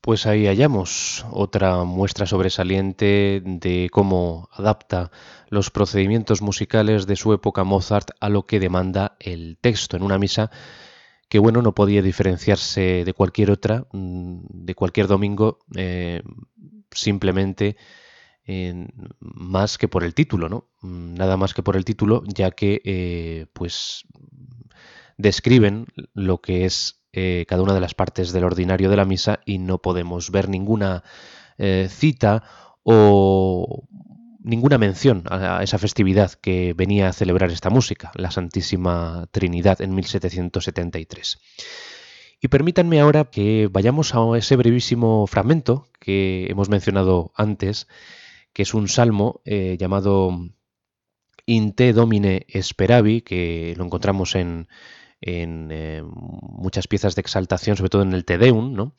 Pues 0.00 0.24
ahí 0.26 0.46
hallamos 0.46 1.26
otra 1.30 1.84
muestra 1.84 2.24
sobresaliente 2.24 3.42
de 3.44 3.90
cómo 3.92 4.48
adapta 4.52 5.10
los 5.50 5.70
procedimientos 5.70 6.40
musicales 6.40 7.06
de 7.06 7.16
su 7.16 7.34
época 7.34 7.64
Mozart 7.64 8.12
a 8.18 8.30
lo 8.30 8.46
que 8.46 8.60
demanda 8.60 9.16
el 9.20 9.58
texto 9.60 9.96
en 9.98 10.02
una 10.02 10.18
misa 10.18 10.50
que 11.28 11.38
bueno 11.38 11.60
no 11.62 11.74
podía 11.74 12.02
diferenciarse 12.02 13.04
de 13.04 13.14
cualquier 13.14 13.50
otra, 13.50 13.86
mm, 13.92 14.40
de 14.48 14.74
cualquier 14.74 15.06
domingo, 15.06 15.58
eh, 15.76 16.22
simplemente 16.90 17.76
más 19.20 19.78
que 19.78 19.86
por 19.86 20.02
el 20.02 20.14
título, 20.14 20.48
¿no? 20.48 20.68
Mm, 20.82 21.14
nada 21.14 21.36
más 21.36 21.54
que 21.54 21.62
por 21.62 21.76
el 21.76 21.84
título, 21.84 22.24
ya 22.26 22.50
que 22.50 22.82
eh, 22.84 23.46
pues 23.52 24.04
describen 25.18 25.86
lo 26.14 26.40
que 26.40 26.64
es 26.64 26.99
eh, 27.12 27.44
cada 27.48 27.62
una 27.62 27.74
de 27.74 27.80
las 27.80 27.94
partes 27.94 28.32
del 28.32 28.44
ordinario 28.44 28.90
de 28.90 28.96
la 28.96 29.04
misa 29.04 29.40
y 29.44 29.58
no 29.58 29.78
podemos 29.78 30.30
ver 30.30 30.48
ninguna 30.48 31.02
cita 31.88 32.42
o 32.82 33.84
ninguna 34.42 34.78
mención 34.78 35.24
a 35.28 35.62
esa 35.62 35.78
festividad 35.78 36.32
que 36.32 36.72
venía 36.72 37.08
a 37.08 37.12
celebrar 37.12 37.50
esta 37.50 37.70
música, 37.70 38.10
la 38.14 38.30
Santísima 38.30 39.28
Trinidad 39.30 39.80
en 39.82 39.94
1773. 39.94 41.38
Y 42.40 42.48
permítanme 42.48 43.00
ahora 43.00 43.24
que 43.24 43.68
vayamos 43.70 44.14
a 44.14 44.38
ese 44.38 44.56
brevísimo 44.56 45.26
fragmento 45.26 45.88
que 46.00 46.46
hemos 46.48 46.70
mencionado 46.70 47.32
antes, 47.36 47.86
que 48.54 48.62
es 48.62 48.72
un 48.72 48.88
salmo 48.88 49.42
eh, 49.44 49.76
llamado 49.78 50.30
In 51.44 51.74
te 51.74 51.92
domine 51.92 52.46
speravi, 52.62 53.20
que 53.20 53.74
lo 53.76 53.84
encontramos 53.84 54.34
en, 54.36 54.68
eh, 55.20 56.02
muchas 56.04 56.86
piezas 56.88 57.14
de 57.14 57.20
exaltación, 57.20 57.76
sobre 57.76 57.90
todo 57.90 58.02
en 58.02 58.12
el 58.12 58.24
Te 58.24 58.38
Deum, 58.38 58.74
¿no? 58.74 58.94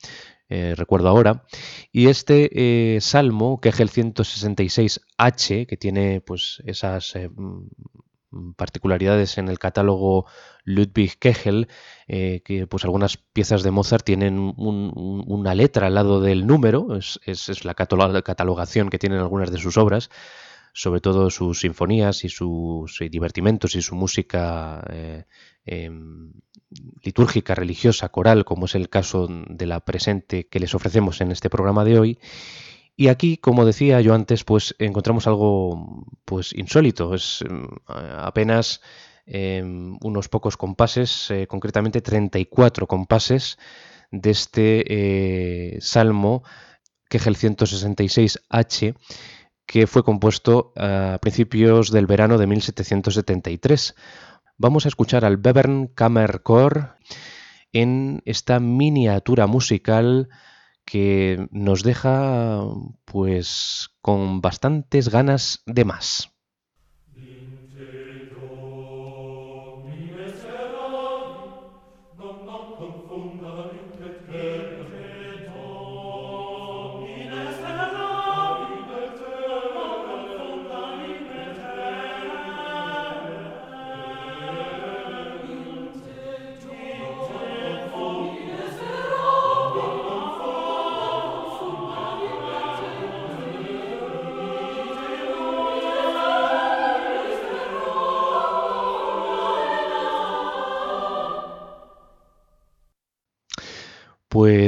Eh, 0.54 0.74
recuerdo 0.76 1.08
ahora. 1.08 1.44
Y 1.92 2.08
este 2.08 2.96
eh, 2.96 3.00
salmo, 3.00 3.58
que 3.58 3.70
es 3.70 3.80
el 3.80 3.90
166H, 3.90 5.66
que 5.66 5.76
tiene 5.78 6.20
pues 6.20 6.62
esas 6.66 7.16
eh, 7.16 7.30
mm, 7.30 8.52
particularidades 8.54 9.38
en 9.38 9.48
el 9.48 9.58
catálogo 9.58 10.26
Ludwig 10.64 11.18
Kegel, 11.18 11.68
que 12.06 12.66
pues 12.68 12.84
algunas 12.84 13.16
piezas 13.16 13.62
de 13.62 13.70
Mozart 13.70 14.04
tienen 14.04 14.38
una 14.56 15.54
letra 15.54 15.86
al 15.86 15.94
lado 15.94 16.20
del 16.20 16.46
número, 16.46 16.96
es, 16.96 17.64
la 17.64 17.74
catalogación 17.74 18.90
que 18.90 18.98
tienen 18.98 19.18
algunas 19.18 19.50
de 19.50 19.58
sus 19.58 19.76
obras, 19.76 20.10
sobre 20.72 21.00
todo 21.00 21.30
sus 21.30 21.60
sinfonías 21.60 22.24
y 22.24 22.30
sus 22.30 22.98
divertimentos 23.10 23.74
y 23.74 23.82
su 23.82 23.96
música 23.96 24.82
Em, 25.64 26.32
litúrgica, 27.02 27.54
religiosa, 27.54 28.08
coral, 28.08 28.44
como 28.44 28.66
es 28.66 28.74
el 28.74 28.88
caso 28.88 29.28
de 29.28 29.66
la 29.66 29.80
presente 29.80 30.48
que 30.48 30.58
les 30.58 30.74
ofrecemos 30.74 31.20
en 31.20 31.30
este 31.30 31.50
programa 31.50 31.84
de 31.84 31.98
hoy. 31.98 32.18
Y 32.96 33.08
aquí, 33.08 33.36
como 33.36 33.64
decía 33.64 34.00
yo 34.00 34.14
antes, 34.14 34.44
pues 34.44 34.74
encontramos 34.78 35.26
algo 35.26 36.06
pues 36.24 36.52
insólito. 36.54 37.14
Es 37.14 37.42
em, 37.42 37.66
apenas 37.86 38.80
em, 39.26 39.98
unos 40.02 40.28
pocos 40.28 40.56
compases, 40.56 41.30
eh, 41.30 41.46
concretamente 41.46 42.00
34 42.00 42.86
compases 42.86 43.58
de 44.10 44.30
este 44.30 45.74
eh, 45.76 45.80
salmo, 45.80 46.42
que 47.08 47.18
es 47.18 47.26
el 47.26 47.36
166H, 47.36 48.94
que 49.66 49.86
fue 49.86 50.02
compuesto 50.02 50.72
a 50.76 51.18
principios 51.20 51.90
del 51.90 52.06
verano 52.06 52.36
de 52.36 52.46
1773 52.46 53.94
vamos 54.62 54.84
a 54.84 54.88
escuchar 54.88 55.24
al 55.24 55.38
Bevern 55.38 55.88
Kammerchor 55.88 56.96
en 57.72 58.22
esta 58.26 58.60
miniatura 58.60 59.48
musical 59.48 60.28
que 60.84 61.48
nos 61.50 61.82
deja 61.82 62.62
pues 63.04 63.90
con 64.00 64.40
bastantes 64.40 65.08
ganas 65.08 65.62
de 65.66 65.84
más. 65.84 66.31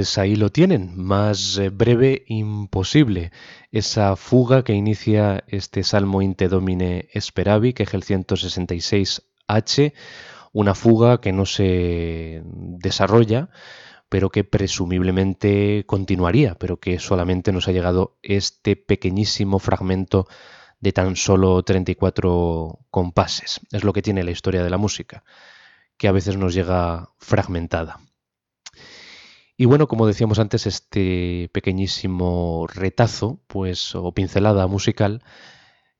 Pues 0.04 0.18
ahí 0.18 0.36
lo 0.36 0.50
tienen, 0.52 0.92
más 0.98 1.56
eh, 1.56 1.70
breve 1.70 2.24
imposible. 2.26 3.32
Esa 3.72 4.16
fuga 4.16 4.62
que 4.62 4.74
inicia 4.74 5.44
este 5.48 5.82
Salmo 5.82 6.20
Inte 6.20 6.48
Domine 6.48 7.08
Speravi, 7.18 7.72
que 7.72 7.84
es 7.84 7.94
el 7.94 8.04
166H, 8.04 9.94
una 10.52 10.74
fuga 10.74 11.22
que 11.22 11.32
no 11.32 11.46
se 11.46 12.42
desarrolla, 12.44 13.48
pero 14.10 14.28
que 14.28 14.44
presumiblemente 14.44 15.84
continuaría, 15.86 16.54
pero 16.56 16.78
que 16.78 16.98
solamente 16.98 17.50
nos 17.50 17.66
ha 17.68 17.72
llegado 17.72 18.18
este 18.22 18.76
pequeñísimo 18.76 19.58
fragmento 19.58 20.28
de 20.80 20.92
tan 20.92 21.16
solo 21.16 21.62
34 21.62 22.78
compases. 22.90 23.60
Es 23.72 23.84
lo 23.84 23.94
que 23.94 24.02
tiene 24.02 24.22
la 24.22 24.32
historia 24.32 24.62
de 24.62 24.68
la 24.68 24.76
música, 24.76 25.24
que 25.96 26.08
a 26.08 26.12
veces 26.12 26.36
nos 26.36 26.52
llega 26.52 27.08
fragmentada. 27.16 28.00
Y 29.56 29.66
bueno, 29.66 29.86
como 29.86 30.06
decíamos 30.06 30.40
antes, 30.40 30.66
este 30.66 31.48
pequeñísimo 31.52 32.66
retazo, 32.66 33.40
pues, 33.46 33.94
o 33.94 34.12
pincelada 34.12 34.66
musical, 34.66 35.22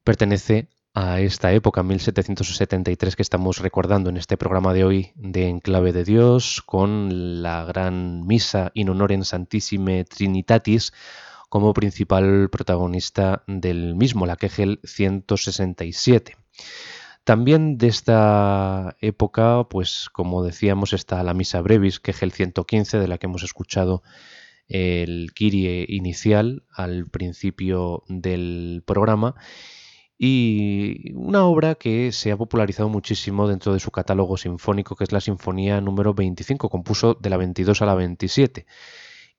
pertenece 0.02 0.70
a 0.92 1.20
esta 1.20 1.52
época, 1.52 1.82
1773, 1.82 3.16
que 3.16 3.22
estamos 3.22 3.58
recordando 3.58 4.10
en 4.10 4.16
este 4.16 4.36
programa 4.36 4.72
de 4.72 4.84
hoy 4.84 5.12
de 5.16 5.48
Enclave 5.48 5.92
de 5.92 6.04
Dios, 6.04 6.62
con 6.66 7.42
la 7.42 7.64
gran 7.64 8.26
misa 8.26 8.70
in 8.74 8.90
honorem 8.90 9.24
Santissime 9.24 10.04
Trinitatis 10.04 10.92
como 11.48 11.74
principal 11.74 12.48
protagonista 12.50 13.44
del 13.46 13.94
mismo, 13.94 14.26
la 14.26 14.36
Kegel 14.36 14.80
167. 14.82 16.36
También 17.24 17.78
de 17.78 17.88
esta 17.88 18.96
época, 19.00 19.66
pues 19.70 20.08
como 20.12 20.44
decíamos, 20.44 20.92
está 20.92 21.22
la 21.22 21.32
Misa 21.32 21.62
Brevis, 21.62 21.98
que 21.98 22.10
es 22.10 22.22
el 22.22 22.32
115, 22.32 22.98
de 22.98 23.08
la 23.08 23.16
que 23.16 23.26
hemos 23.26 23.42
escuchado 23.42 24.02
el 24.68 25.32
Kirie 25.34 25.86
inicial 25.88 26.64
al 26.70 27.06
principio 27.08 28.04
del 28.08 28.82
programa. 28.86 29.34
Y 30.18 31.12
una 31.14 31.44
obra 31.44 31.74
que 31.74 32.12
se 32.12 32.30
ha 32.30 32.36
popularizado 32.36 32.88
muchísimo 32.88 33.48
dentro 33.48 33.72
de 33.72 33.80
su 33.80 33.90
catálogo 33.90 34.36
sinfónico, 34.36 34.94
que 34.94 35.04
es 35.04 35.12
la 35.12 35.20
Sinfonía 35.20 35.80
número 35.80 36.14
25, 36.14 36.68
compuso 36.68 37.14
de 37.14 37.30
la 37.30 37.36
22 37.36 37.82
a 37.82 37.86
la 37.86 37.94
27 37.94 38.66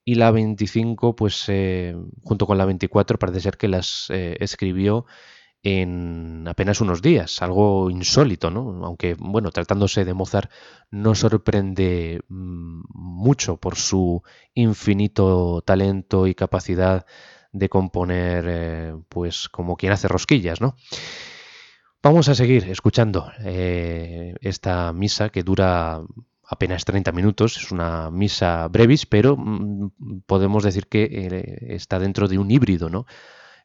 y 0.04 0.14
la 0.16 0.30
25, 0.30 1.16
pues 1.16 1.44
eh, 1.48 1.96
junto 2.22 2.46
con 2.46 2.58
la 2.58 2.66
24 2.66 3.18
parece 3.18 3.40
ser 3.40 3.56
que 3.56 3.68
las 3.68 4.08
eh, 4.10 4.36
escribió 4.40 5.06
en 5.68 6.46
apenas 6.46 6.80
unos 6.80 7.02
días, 7.02 7.42
algo 7.42 7.90
insólito, 7.90 8.52
¿no? 8.52 8.84
Aunque, 8.86 9.16
bueno, 9.18 9.50
tratándose 9.50 10.04
de 10.04 10.14
Mozart, 10.14 10.48
no 10.92 11.16
sorprende 11.16 12.20
mm, 12.28 12.82
mucho 12.94 13.56
por 13.56 13.74
su 13.74 14.22
infinito 14.54 15.62
talento 15.66 16.28
y 16.28 16.36
capacidad 16.36 17.04
de 17.50 17.68
componer, 17.68 18.44
eh, 18.48 18.94
pues, 19.08 19.48
como 19.48 19.76
quien 19.76 19.92
hace 19.92 20.06
rosquillas, 20.06 20.60
¿no? 20.60 20.76
Vamos 22.00 22.28
a 22.28 22.36
seguir 22.36 22.70
escuchando 22.70 23.32
eh, 23.40 24.34
esta 24.42 24.92
misa 24.92 25.30
que 25.30 25.42
dura 25.42 26.00
apenas 26.48 26.84
30 26.84 27.10
minutos, 27.10 27.56
es 27.56 27.72
una 27.72 28.12
misa 28.12 28.68
brevis, 28.68 29.04
pero 29.04 29.36
mm, 29.36 30.20
podemos 30.26 30.62
decir 30.62 30.86
que 30.86 31.08
eh, 31.10 31.74
está 31.74 31.98
dentro 31.98 32.28
de 32.28 32.38
un 32.38 32.52
híbrido, 32.52 32.88
¿no? 32.88 33.04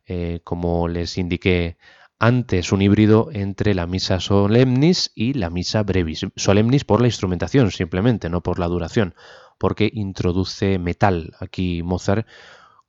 Eh, 0.06 0.42
como 0.44 0.88
les 0.88 1.18
indiqué 1.18 1.78
antes, 2.20 2.72
un 2.72 2.82
híbrido 2.82 3.30
entre 3.34 3.74
la 3.74 3.88
misa 3.88 4.20
solemnis 4.20 5.12
y 5.16 5.34
la 5.34 5.50
misa 5.50 5.84
brevis. 5.84 6.26
Solemnis 6.36 6.86
por 6.86 7.02
la 7.02 7.08
instrumentación, 7.08 7.72
simplemente, 7.72 8.30
no 8.30 8.42
por 8.42 8.60
la 8.60 8.68
duración, 8.68 9.16
porque 9.58 9.90
introduce 9.92 10.78
metal 10.78 11.34
aquí 11.40 11.82
Mozart, 11.82 12.28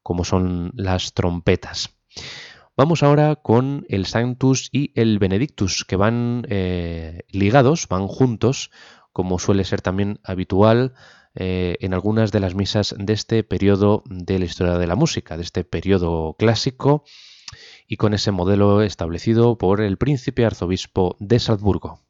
como 0.02 0.24
son 0.24 0.72
las 0.74 1.14
trompetas. 1.14 1.96
Vamos 2.76 3.02
ahora 3.02 3.36
con 3.36 3.86
el 3.88 4.06
Sanctus 4.06 4.68
y 4.72 4.92
el 5.00 5.18
Benedictus, 5.18 5.84
que 5.84 5.96
van 5.96 6.46
eh, 6.48 7.22
ligados, 7.30 7.86
van 7.88 8.08
juntos, 8.08 8.70
como 9.12 9.38
suele 9.38 9.64
ser 9.64 9.80
también 9.80 10.20
habitual 10.24 10.94
eh, 11.34 11.76
en 11.80 11.94
algunas 11.94 12.32
de 12.32 12.40
las 12.40 12.54
misas 12.54 12.94
de 12.98 13.12
este 13.12 13.42
periodo 13.42 14.02
de 14.06 14.38
la 14.38 14.44
historia 14.44 14.78
de 14.78 14.86
la 14.86 14.96
música, 14.96 15.36
de 15.36 15.42
este 15.42 15.64
periodo 15.64 16.34
clásico 16.38 17.04
y 17.86 17.96
con 17.96 18.14
ese 18.14 18.32
modelo 18.32 18.82
establecido 18.82 19.56
por 19.56 19.80
el 19.80 19.96
príncipe 19.96 20.44
arzobispo 20.44 21.16
de 21.20 21.38
Salzburgo. 21.38 22.00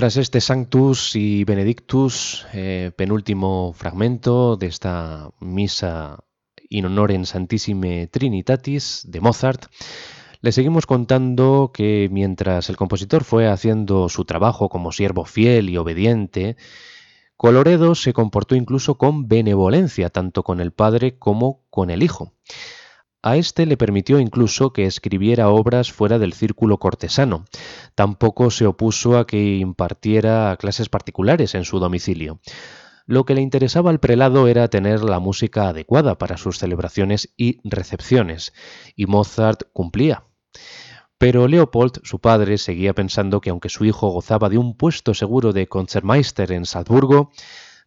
Tras 0.00 0.16
este 0.16 0.40
Sanctus 0.40 1.14
y 1.14 1.44
Benedictus, 1.44 2.46
eh, 2.54 2.90
penúltimo 2.96 3.74
fragmento 3.74 4.56
de 4.56 4.66
esta 4.66 5.28
misa 5.40 6.24
in 6.70 6.86
honorem 6.86 7.26
Santissime 7.26 8.06
Trinitatis 8.06 9.04
de 9.06 9.20
Mozart, 9.20 9.66
le 10.40 10.52
seguimos 10.52 10.86
contando 10.86 11.70
que 11.74 12.08
mientras 12.10 12.70
el 12.70 12.78
compositor 12.78 13.24
fue 13.24 13.46
haciendo 13.46 14.08
su 14.08 14.24
trabajo 14.24 14.70
como 14.70 14.90
siervo 14.90 15.26
fiel 15.26 15.68
y 15.68 15.76
obediente, 15.76 16.56
Coloredo 17.36 17.94
se 17.94 18.14
comportó 18.14 18.54
incluso 18.54 18.96
con 18.96 19.28
benevolencia 19.28 20.08
tanto 20.08 20.44
con 20.44 20.60
el 20.60 20.72
padre 20.72 21.18
como 21.18 21.66
con 21.68 21.90
el 21.90 22.02
hijo. 22.02 22.32
A 23.22 23.36
este 23.36 23.66
le 23.66 23.76
permitió 23.76 24.18
incluso 24.18 24.72
que 24.72 24.86
escribiera 24.86 25.50
obras 25.50 25.92
fuera 25.92 26.18
del 26.18 26.32
círculo 26.32 26.78
cortesano. 26.78 27.44
Tampoco 27.94 28.50
se 28.50 28.66
opuso 28.66 29.18
a 29.18 29.26
que 29.26 29.56
impartiera 29.56 30.56
clases 30.58 30.88
particulares 30.88 31.54
en 31.54 31.64
su 31.64 31.78
domicilio. 31.80 32.40
Lo 33.06 33.24
que 33.24 33.34
le 33.34 33.42
interesaba 33.42 33.90
al 33.90 34.00
prelado 34.00 34.48
era 34.48 34.68
tener 34.68 35.04
la 35.04 35.18
música 35.18 35.68
adecuada 35.68 36.16
para 36.16 36.38
sus 36.38 36.58
celebraciones 36.58 37.34
y 37.36 37.58
recepciones, 37.64 38.54
y 38.96 39.06
Mozart 39.06 39.64
cumplía. 39.72 40.24
Pero 41.18 41.46
Leopold, 41.48 42.00
su 42.02 42.20
padre, 42.20 42.56
seguía 42.56 42.94
pensando 42.94 43.42
que 43.42 43.50
aunque 43.50 43.68
su 43.68 43.84
hijo 43.84 44.08
gozaba 44.08 44.48
de 44.48 44.56
un 44.56 44.74
puesto 44.74 45.12
seguro 45.12 45.52
de 45.52 45.66
Concertmeister 45.66 46.52
en 46.52 46.64
Salzburgo, 46.64 47.32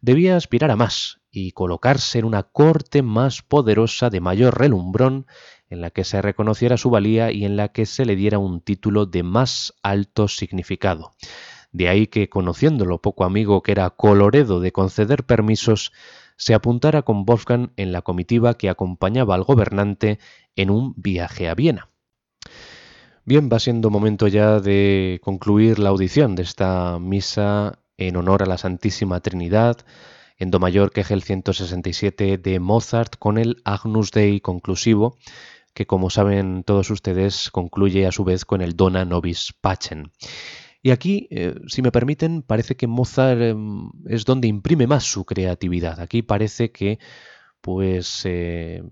debía 0.04 0.36
aspirar 0.36 0.70
a 0.70 0.76
más 0.76 1.20
y 1.30 1.52
colocarse 1.52 2.18
en 2.18 2.26
una 2.26 2.42
corte 2.42 3.02
más 3.02 3.40
poderosa 3.40 4.10
de 4.10 4.20
mayor 4.20 4.58
relumbrón, 4.58 5.26
en 5.70 5.80
la 5.80 5.90
que 5.90 6.04
se 6.04 6.20
reconociera 6.20 6.76
su 6.76 6.90
valía 6.90 7.32
y 7.32 7.46
en 7.46 7.56
la 7.56 7.68
que 7.68 7.86
se 7.86 8.04
le 8.04 8.14
diera 8.14 8.38
un 8.38 8.60
título 8.60 9.06
de 9.06 9.22
más 9.22 9.72
alto 9.82 10.28
significado. 10.28 11.12
De 11.72 11.88
ahí 11.88 12.06
que, 12.06 12.28
conociendo 12.28 12.84
lo 12.84 13.00
poco 13.00 13.24
amigo 13.24 13.62
que 13.62 13.72
era 13.72 13.88
Coloredo 13.90 14.60
de 14.60 14.72
conceder 14.72 15.24
permisos, 15.24 15.90
se 16.36 16.52
apuntara 16.52 17.00
con 17.02 17.24
Wolfgang 17.24 17.72
en 17.76 17.90
la 17.90 18.02
comitiva 18.02 18.54
que 18.54 18.68
acompañaba 18.68 19.34
al 19.34 19.42
gobernante 19.42 20.18
en 20.54 20.68
un 20.68 20.92
viaje 20.96 21.48
a 21.48 21.54
Viena. 21.54 21.88
Bien, 23.24 23.48
va 23.50 23.58
siendo 23.58 23.88
momento 23.88 24.28
ya 24.28 24.60
de 24.60 25.18
concluir 25.24 25.78
la 25.78 25.88
audición 25.88 26.36
de 26.36 26.42
esta 26.42 26.98
misa 27.00 27.78
en 27.96 28.16
honor 28.16 28.42
a 28.42 28.46
la 28.46 28.58
Santísima 28.58 29.20
Trinidad, 29.20 29.78
en 30.38 30.50
Do 30.50 30.58
mayor 30.58 30.90
que 30.90 31.02
es 31.02 31.10
el 31.10 31.22
167 31.22 32.38
de 32.38 32.60
Mozart 32.60 33.16
con 33.18 33.38
el 33.38 33.62
Agnus 33.64 34.10
Dei 34.10 34.40
conclusivo, 34.40 35.16
que 35.74 35.86
como 35.86 36.10
saben 36.10 36.64
todos 36.64 36.90
ustedes 36.90 37.50
concluye 37.50 38.06
a 38.06 38.12
su 38.12 38.24
vez 38.24 38.44
con 38.44 38.62
el 38.62 38.76
Dona 38.76 39.04
Nobis 39.04 39.52
Pacem. 39.60 40.10
Y 40.82 40.90
aquí, 40.90 41.28
eh, 41.30 41.54
si 41.66 41.80
me 41.80 41.90
permiten, 41.90 42.42
parece 42.42 42.76
que 42.76 42.86
Mozart 42.86 43.40
em, 43.40 43.90
es 44.06 44.24
donde 44.24 44.48
imprime 44.48 44.86
más 44.86 45.04
su 45.04 45.24
creatividad. 45.24 45.98
Aquí 46.00 46.22
parece 46.22 46.72
que 46.72 46.98
pues 47.64 48.20
eh, 48.26 48.82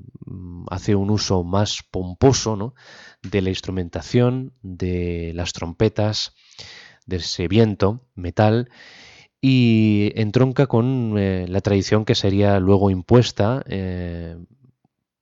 hace 0.70 0.94
un 0.94 1.10
uso 1.10 1.44
más 1.44 1.82
pomposo 1.90 2.56
¿no? 2.56 2.74
de 3.22 3.42
la 3.42 3.50
instrumentación, 3.50 4.54
de 4.62 5.32
las 5.34 5.52
trompetas, 5.52 6.34
de 7.06 7.16
ese 7.16 7.48
viento, 7.48 8.00
metal, 8.14 8.70
y 9.40 10.12
entronca 10.14 10.66
con 10.66 11.16
eh, 11.18 11.46
la 11.48 11.60
tradición 11.60 12.04
que 12.04 12.14
sería 12.14 12.60
luego 12.60 12.90
impuesta 12.90 13.62
eh, 13.66 14.36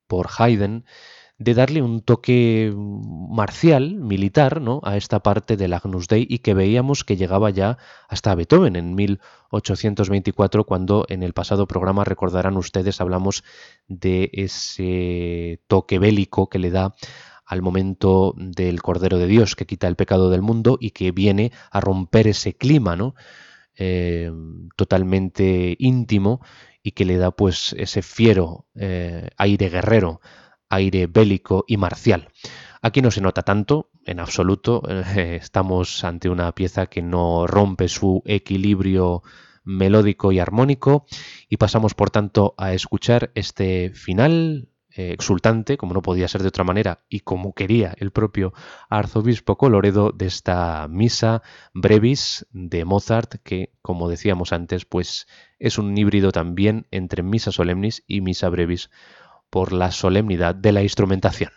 por 0.07 0.29
Haydn 0.37 0.85
de 1.41 1.55
darle 1.55 1.81
un 1.81 2.01
toque 2.01 2.71
marcial, 2.75 3.95
militar, 3.95 4.61
¿no? 4.61 4.79
a 4.83 4.95
esta 4.95 5.21
parte 5.21 5.57
del 5.57 5.73
Agnus 5.73 6.07
Dei 6.07 6.27
y 6.29 6.37
que 6.39 6.53
veíamos 6.53 7.03
que 7.03 7.17
llegaba 7.17 7.49
ya 7.49 7.79
hasta 8.07 8.35
Beethoven 8.35 8.75
en 8.75 8.93
1824, 8.93 10.65
cuando 10.65 11.07
en 11.09 11.23
el 11.23 11.33
pasado 11.33 11.65
programa, 11.65 12.03
recordarán 12.03 12.57
ustedes, 12.57 13.01
hablamos 13.01 13.43
de 13.87 14.29
ese 14.33 15.63
toque 15.65 15.97
bélico 15.97 16.47
que 16.47 16.59
le 16.59 16.69
da 16.69 16.93
al 17.51 17.61
momento 17.61 18.33
del 18.37 18.81
Cordero 18.81 19.17
de 19.17 19.27
Dios 19.27 19.57
que 19.57 19.65
quita 19.65 19.89
el 19.89 19.97
pecado 19.97 20.29
del 20.29 20.41
mundo 20.41 20.77
y 20.79 20.91
que 20.91 21.11
viene 21.11 21.51
a 21.69 21.81
romper 21.81 22.27
ese 22.27 22.53
clima, 22.53 22.95
¿no? 22.95 23.13
Eh, 23.75 24.31
totalmente 24.77 25.75
íntimo 25.77 26.39
y 26.81 26.91
que 26.91 27.03
le 27.03 27.17
da 27.17 27.31
pues 27.31 27.75
ese 27.77 28.03
fiero 28.03 28.67
eh, 28.75 29.27
aire 29.35 29.67
guerrero, 29.67 30.21
aire 30.69 31.07
bélico 31.07 31.65
y 31.67 31.75
marcial. 31.75 32.29
Aquí 32.81 33.01
no 33.01 33.11
se 33.11 33.19
nota 33.19 33.41
tanto, 33.41 33.89
en 34.05 34.21
absoluto, 34.21 34.81
eh, 35.17 35.37
estamos 35.41 36.05
ante 36.05 36.29
una 36.29 36.53
pieza 36.55 36.85
que 36.85 37.01
no 37.01 37.47
rompe 37.47 37.89
su 37.89 38.21
equilibrio 38.23 39.23
melódico 39.65 40.31
y 40.31 40.39
armónico 40.39 41.05
y 41.49 41.57
pasamos 41.57 41.95
por 41.95 42.11
tanto 42.11 42.55
a 42.57 42.71
escuchar 42.71 43.31
este 43.35 43.91
final 43.93 44.70
eh, 44.95 45.13
exultante, 45.13 45.77
como 45.77 45.93
no 45.93 46.01
podía 46.01 46.27
ser 46.27 46.41
de 46.41 46.49
otra 46.49 46.63
manera, 46.63 46.99
y 47.09 47.21
como 47.21 47.53
quería 47.53 47.93
el 47.97 48.11
propio 48.11 48.53
arzobispo 48.89 49.57
Coloredo 49.57 50.11
de 50.11 50.25
esta 50.25 50.87
misa 50.89 51.41
brevis 51.73 52.45
de 52.51 52.85
Mozart, 52.85 53.35
que, 53.43 53.71
como 53.81 54.09
decíamos 54.09 54.53
antes, 54.53 54.85
pues 54.85 55.27
es 55.59 55.77
un 55.77 55.97
híbrido 55.97 56.31
también 56.31 56.87
entre 56.91 57.23
misa 57.23 57.51
solemnis 57.51 58.03
y 58.07 58.21
misa 58.21 58.49
brevis 58.49 58.89
por 59.49 59.73
la 59.73 59.91
solemnidad 59.91 60.55
de 60.55 60.71
la 60.71 60.83
instrumentación. 60.83 61.51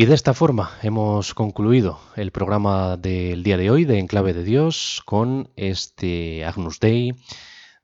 Y 0.00 0.06
de 0.06 0.14
esta 0.14 0.32
forma 0.32 0.78
hemos 0.80 1.34
concluido 1.34 1.98
el 2.14 2.30
programa 2.30 2.96
del 2.96 3.42
día 3.42 3.56
de 3.56 3.68
hoy 3.68 3.84
de 3.84 3.98
Enclave 3.98 4.32
de 4.32 4.44
Dios 4.44 5.02
con 5.04 5.50
este 5.56 6.44
Agnus 6.44 6.78
Dei 6.78 7.16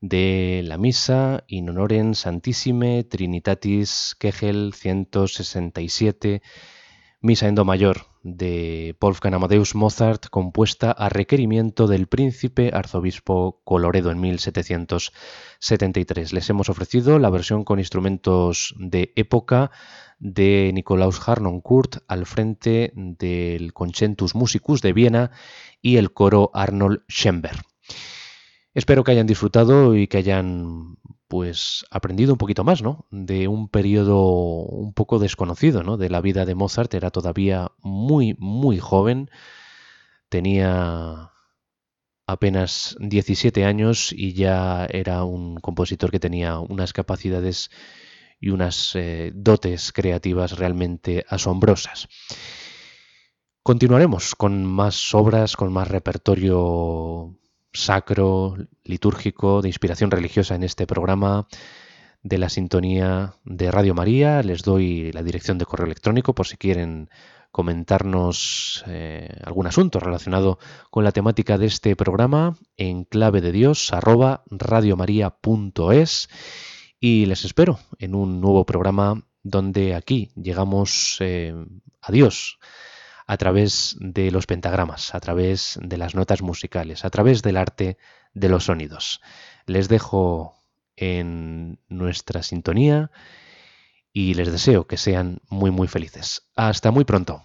de 0.01 0.63
la 0.65 0.79
misa 0.79 1.43
in 1.49 1.71
honorem 1.71 2.15
Santissime 2.15 3.03
Trinitatis 3.03 4.15
Kegel 4.17 4.75
167, 4.75 6.41
misa 7.21 7.49
en 7.49 7.57
do 7.57 7.65
mayor 7.65 8.07
de 8.23 8.95
Wolfgang 9.01 9.35
Amadeus 9.35 9.75
Mozart, 9.75 10.27
compuesta 10.31 10.93
a 10.93 11.09
requerimiento 11.09 11.89
del 11.89 12.07
príncipe 12.07 12.71
arzobispo 12.73 13.61
Coloredo 13.65 14.13
en 14.13 14.21
1773. 14.21 16.33
Les 16.33 16.49
hemos 16.49 16.69
ofrecido 16.69 17.19
la 17.19 17.31
versión 17.31 17.65
con 17.65 17.81
instrumentos 17.81 18.73
de 18.79 19.13
época 19.17 19.73
de 20.19 20.71
Nikolaus 20.73 21.21
Harnoncourt 21.27 21.99
al 22.09 22.27
frente 22.27 22.93
del 22.95 23.73
Concentus 23.73 24.35
Musicus 24.35 24.83
de 24.83 24.93
Viena 24.93 25.31
y 25.81 25.97
el 25.97 26.13
coro 26.13 26.51
Arnold 26.55 27.03
Schember. 27.11 27.63
Espero 28.75 29.05
que 29.05 29.13
hayan 29.13 29.27
disfrutado 29.27 29.95
y 29.95 30.09
que 30.09 30.19
hayan 30.19 30.97
pues 31.29 31.85
aprendido 31.91 32.33
un 32.33 32.39
poquito 32.39 32.65
más, 32.65 32.83
¿no? 32.83 33.07
De 33.11 33.49
un 33.49 33.69
periodo 33.69 34.27
un 34.27 34.93
poco 34.93 35.19
desconocido, 35.19 35.83
¿no? 35.83 35.97
De 35.97 36.11
la 36.11 36.21
vida 36.21 36.45
de 36.45 36.55
Mozart. 36.55 36.93
Era 36.95 37.11
todavía 37.11 37.73
muy, 37.83 38.37
muy 38.39 38.79
joven. 38.79 39.31
Tenía 40.29 41.33
apenas 42.27 42.97
17 43.01 43.65
años 43.65 44.13
y 44.13 44.33
ya 44.33 44.87
era 44.87 45.25
un 45.25 45.57
compositor 45.57 46.11
que 46.11 46.21
tenía 46.21 46.59
unas 46.59 46.93
capacidades 46.93 47.71
y 48.41 48.51
unas 48.51 48.95
eh, 48.95 49.33
dotes 49.35 49.93
creativas 49.93 50.59
realmente 50.59 51.25
asombrosas. 51.29 52.09
Continuaremos 53.63 54.35
con 54.35 54.67
más 54.67 55.15
obras, 55.15 55.57
con 55.57 55.73
más 55.73 55.89
repertorio 55.89 57.39
sacro, 57.73 58.57
litúrgico, 58.85 59.63
de 59.63 59.69
inspiración 59.69 60.11
religiosa 60.11 60.55
en 60.55 60.63
este 60.63 60.87
programa 60.87 61.47
de 62.23 62.39
la 62.39 62.49
sintonía 62.49 63.35
de 63.45 63.71
Radio 63.71 63.95
María. 63.95 64.43
Les 64.43 64.63
doy 64.63 65.13
la 65.13 65.23
dirección 65.23 65.59
de 65.59 65.67
correo 65.67 65.87
electrónico 65.87 66.35
por 66.35 66.47
si 66.47 66.57
quieren 66.57 67.09
comentarnos 67.51 68.83
eh, 68.89 69.29
algún 69.45 69.67
asunto 69.69 70.01
relacionado 70.01 70.59
con 70.91 71.05
la 71.05 71.13
temática 71.13 71.57
de 71.57 71.67
este 71.67 71.95
programa 71.95 72.57
en 72.77 73.05
clave 73.05 73.41
de 73.41 73.53
Dios 73.53 73.93
arroba 73.93 74.43
y 77.07 77.27
les 77.27 77.45
espero 77.45 77.79
en 77.99 78.15
un 78.15 78.41
nuevo 78.41 78.65
programa 78.65 79.27
donde 79.43 79.95
aquí 79.95 80.31
llegamos 80.37 81.19
eh, 81.21 81.55
a 82.01 82.11
Dios 82.11 82.59
a 83.27 83.37
través 83.37 83.99
de 84.01 84.31
los 84.31 84.47
pentagramas, 84.47 85.15
a 85.15 85.21
través 85.21 85.79
de 85.83 85.99
las 85.99 86.15
notas 86.15 86.41
musicales, 86.41 87.05
a 87.05 87.11
través 87.11 87.43
del 87.43 87.59
arte 87.59 87.99
de 88.33 88.49
los 88.49 88.65
sonidos. 88.65 89.21
Les 89.67 89.89
dejo 89.89 90.55
en 90.97 91.79
nuestra 91.91 92.43
sintonía 92.43 93.11
y 94.11 94.33
les 94.33 94.51
deseo 94.51 94.87
que 94.87 94.97
sean 94.97 95.43
muy 95.51 95.71
muy 95.71 95.89
felices. 95.89 96.49
Hasta 96.57 96.91
muy 96.91 97.05
pronto. 97.05 97.45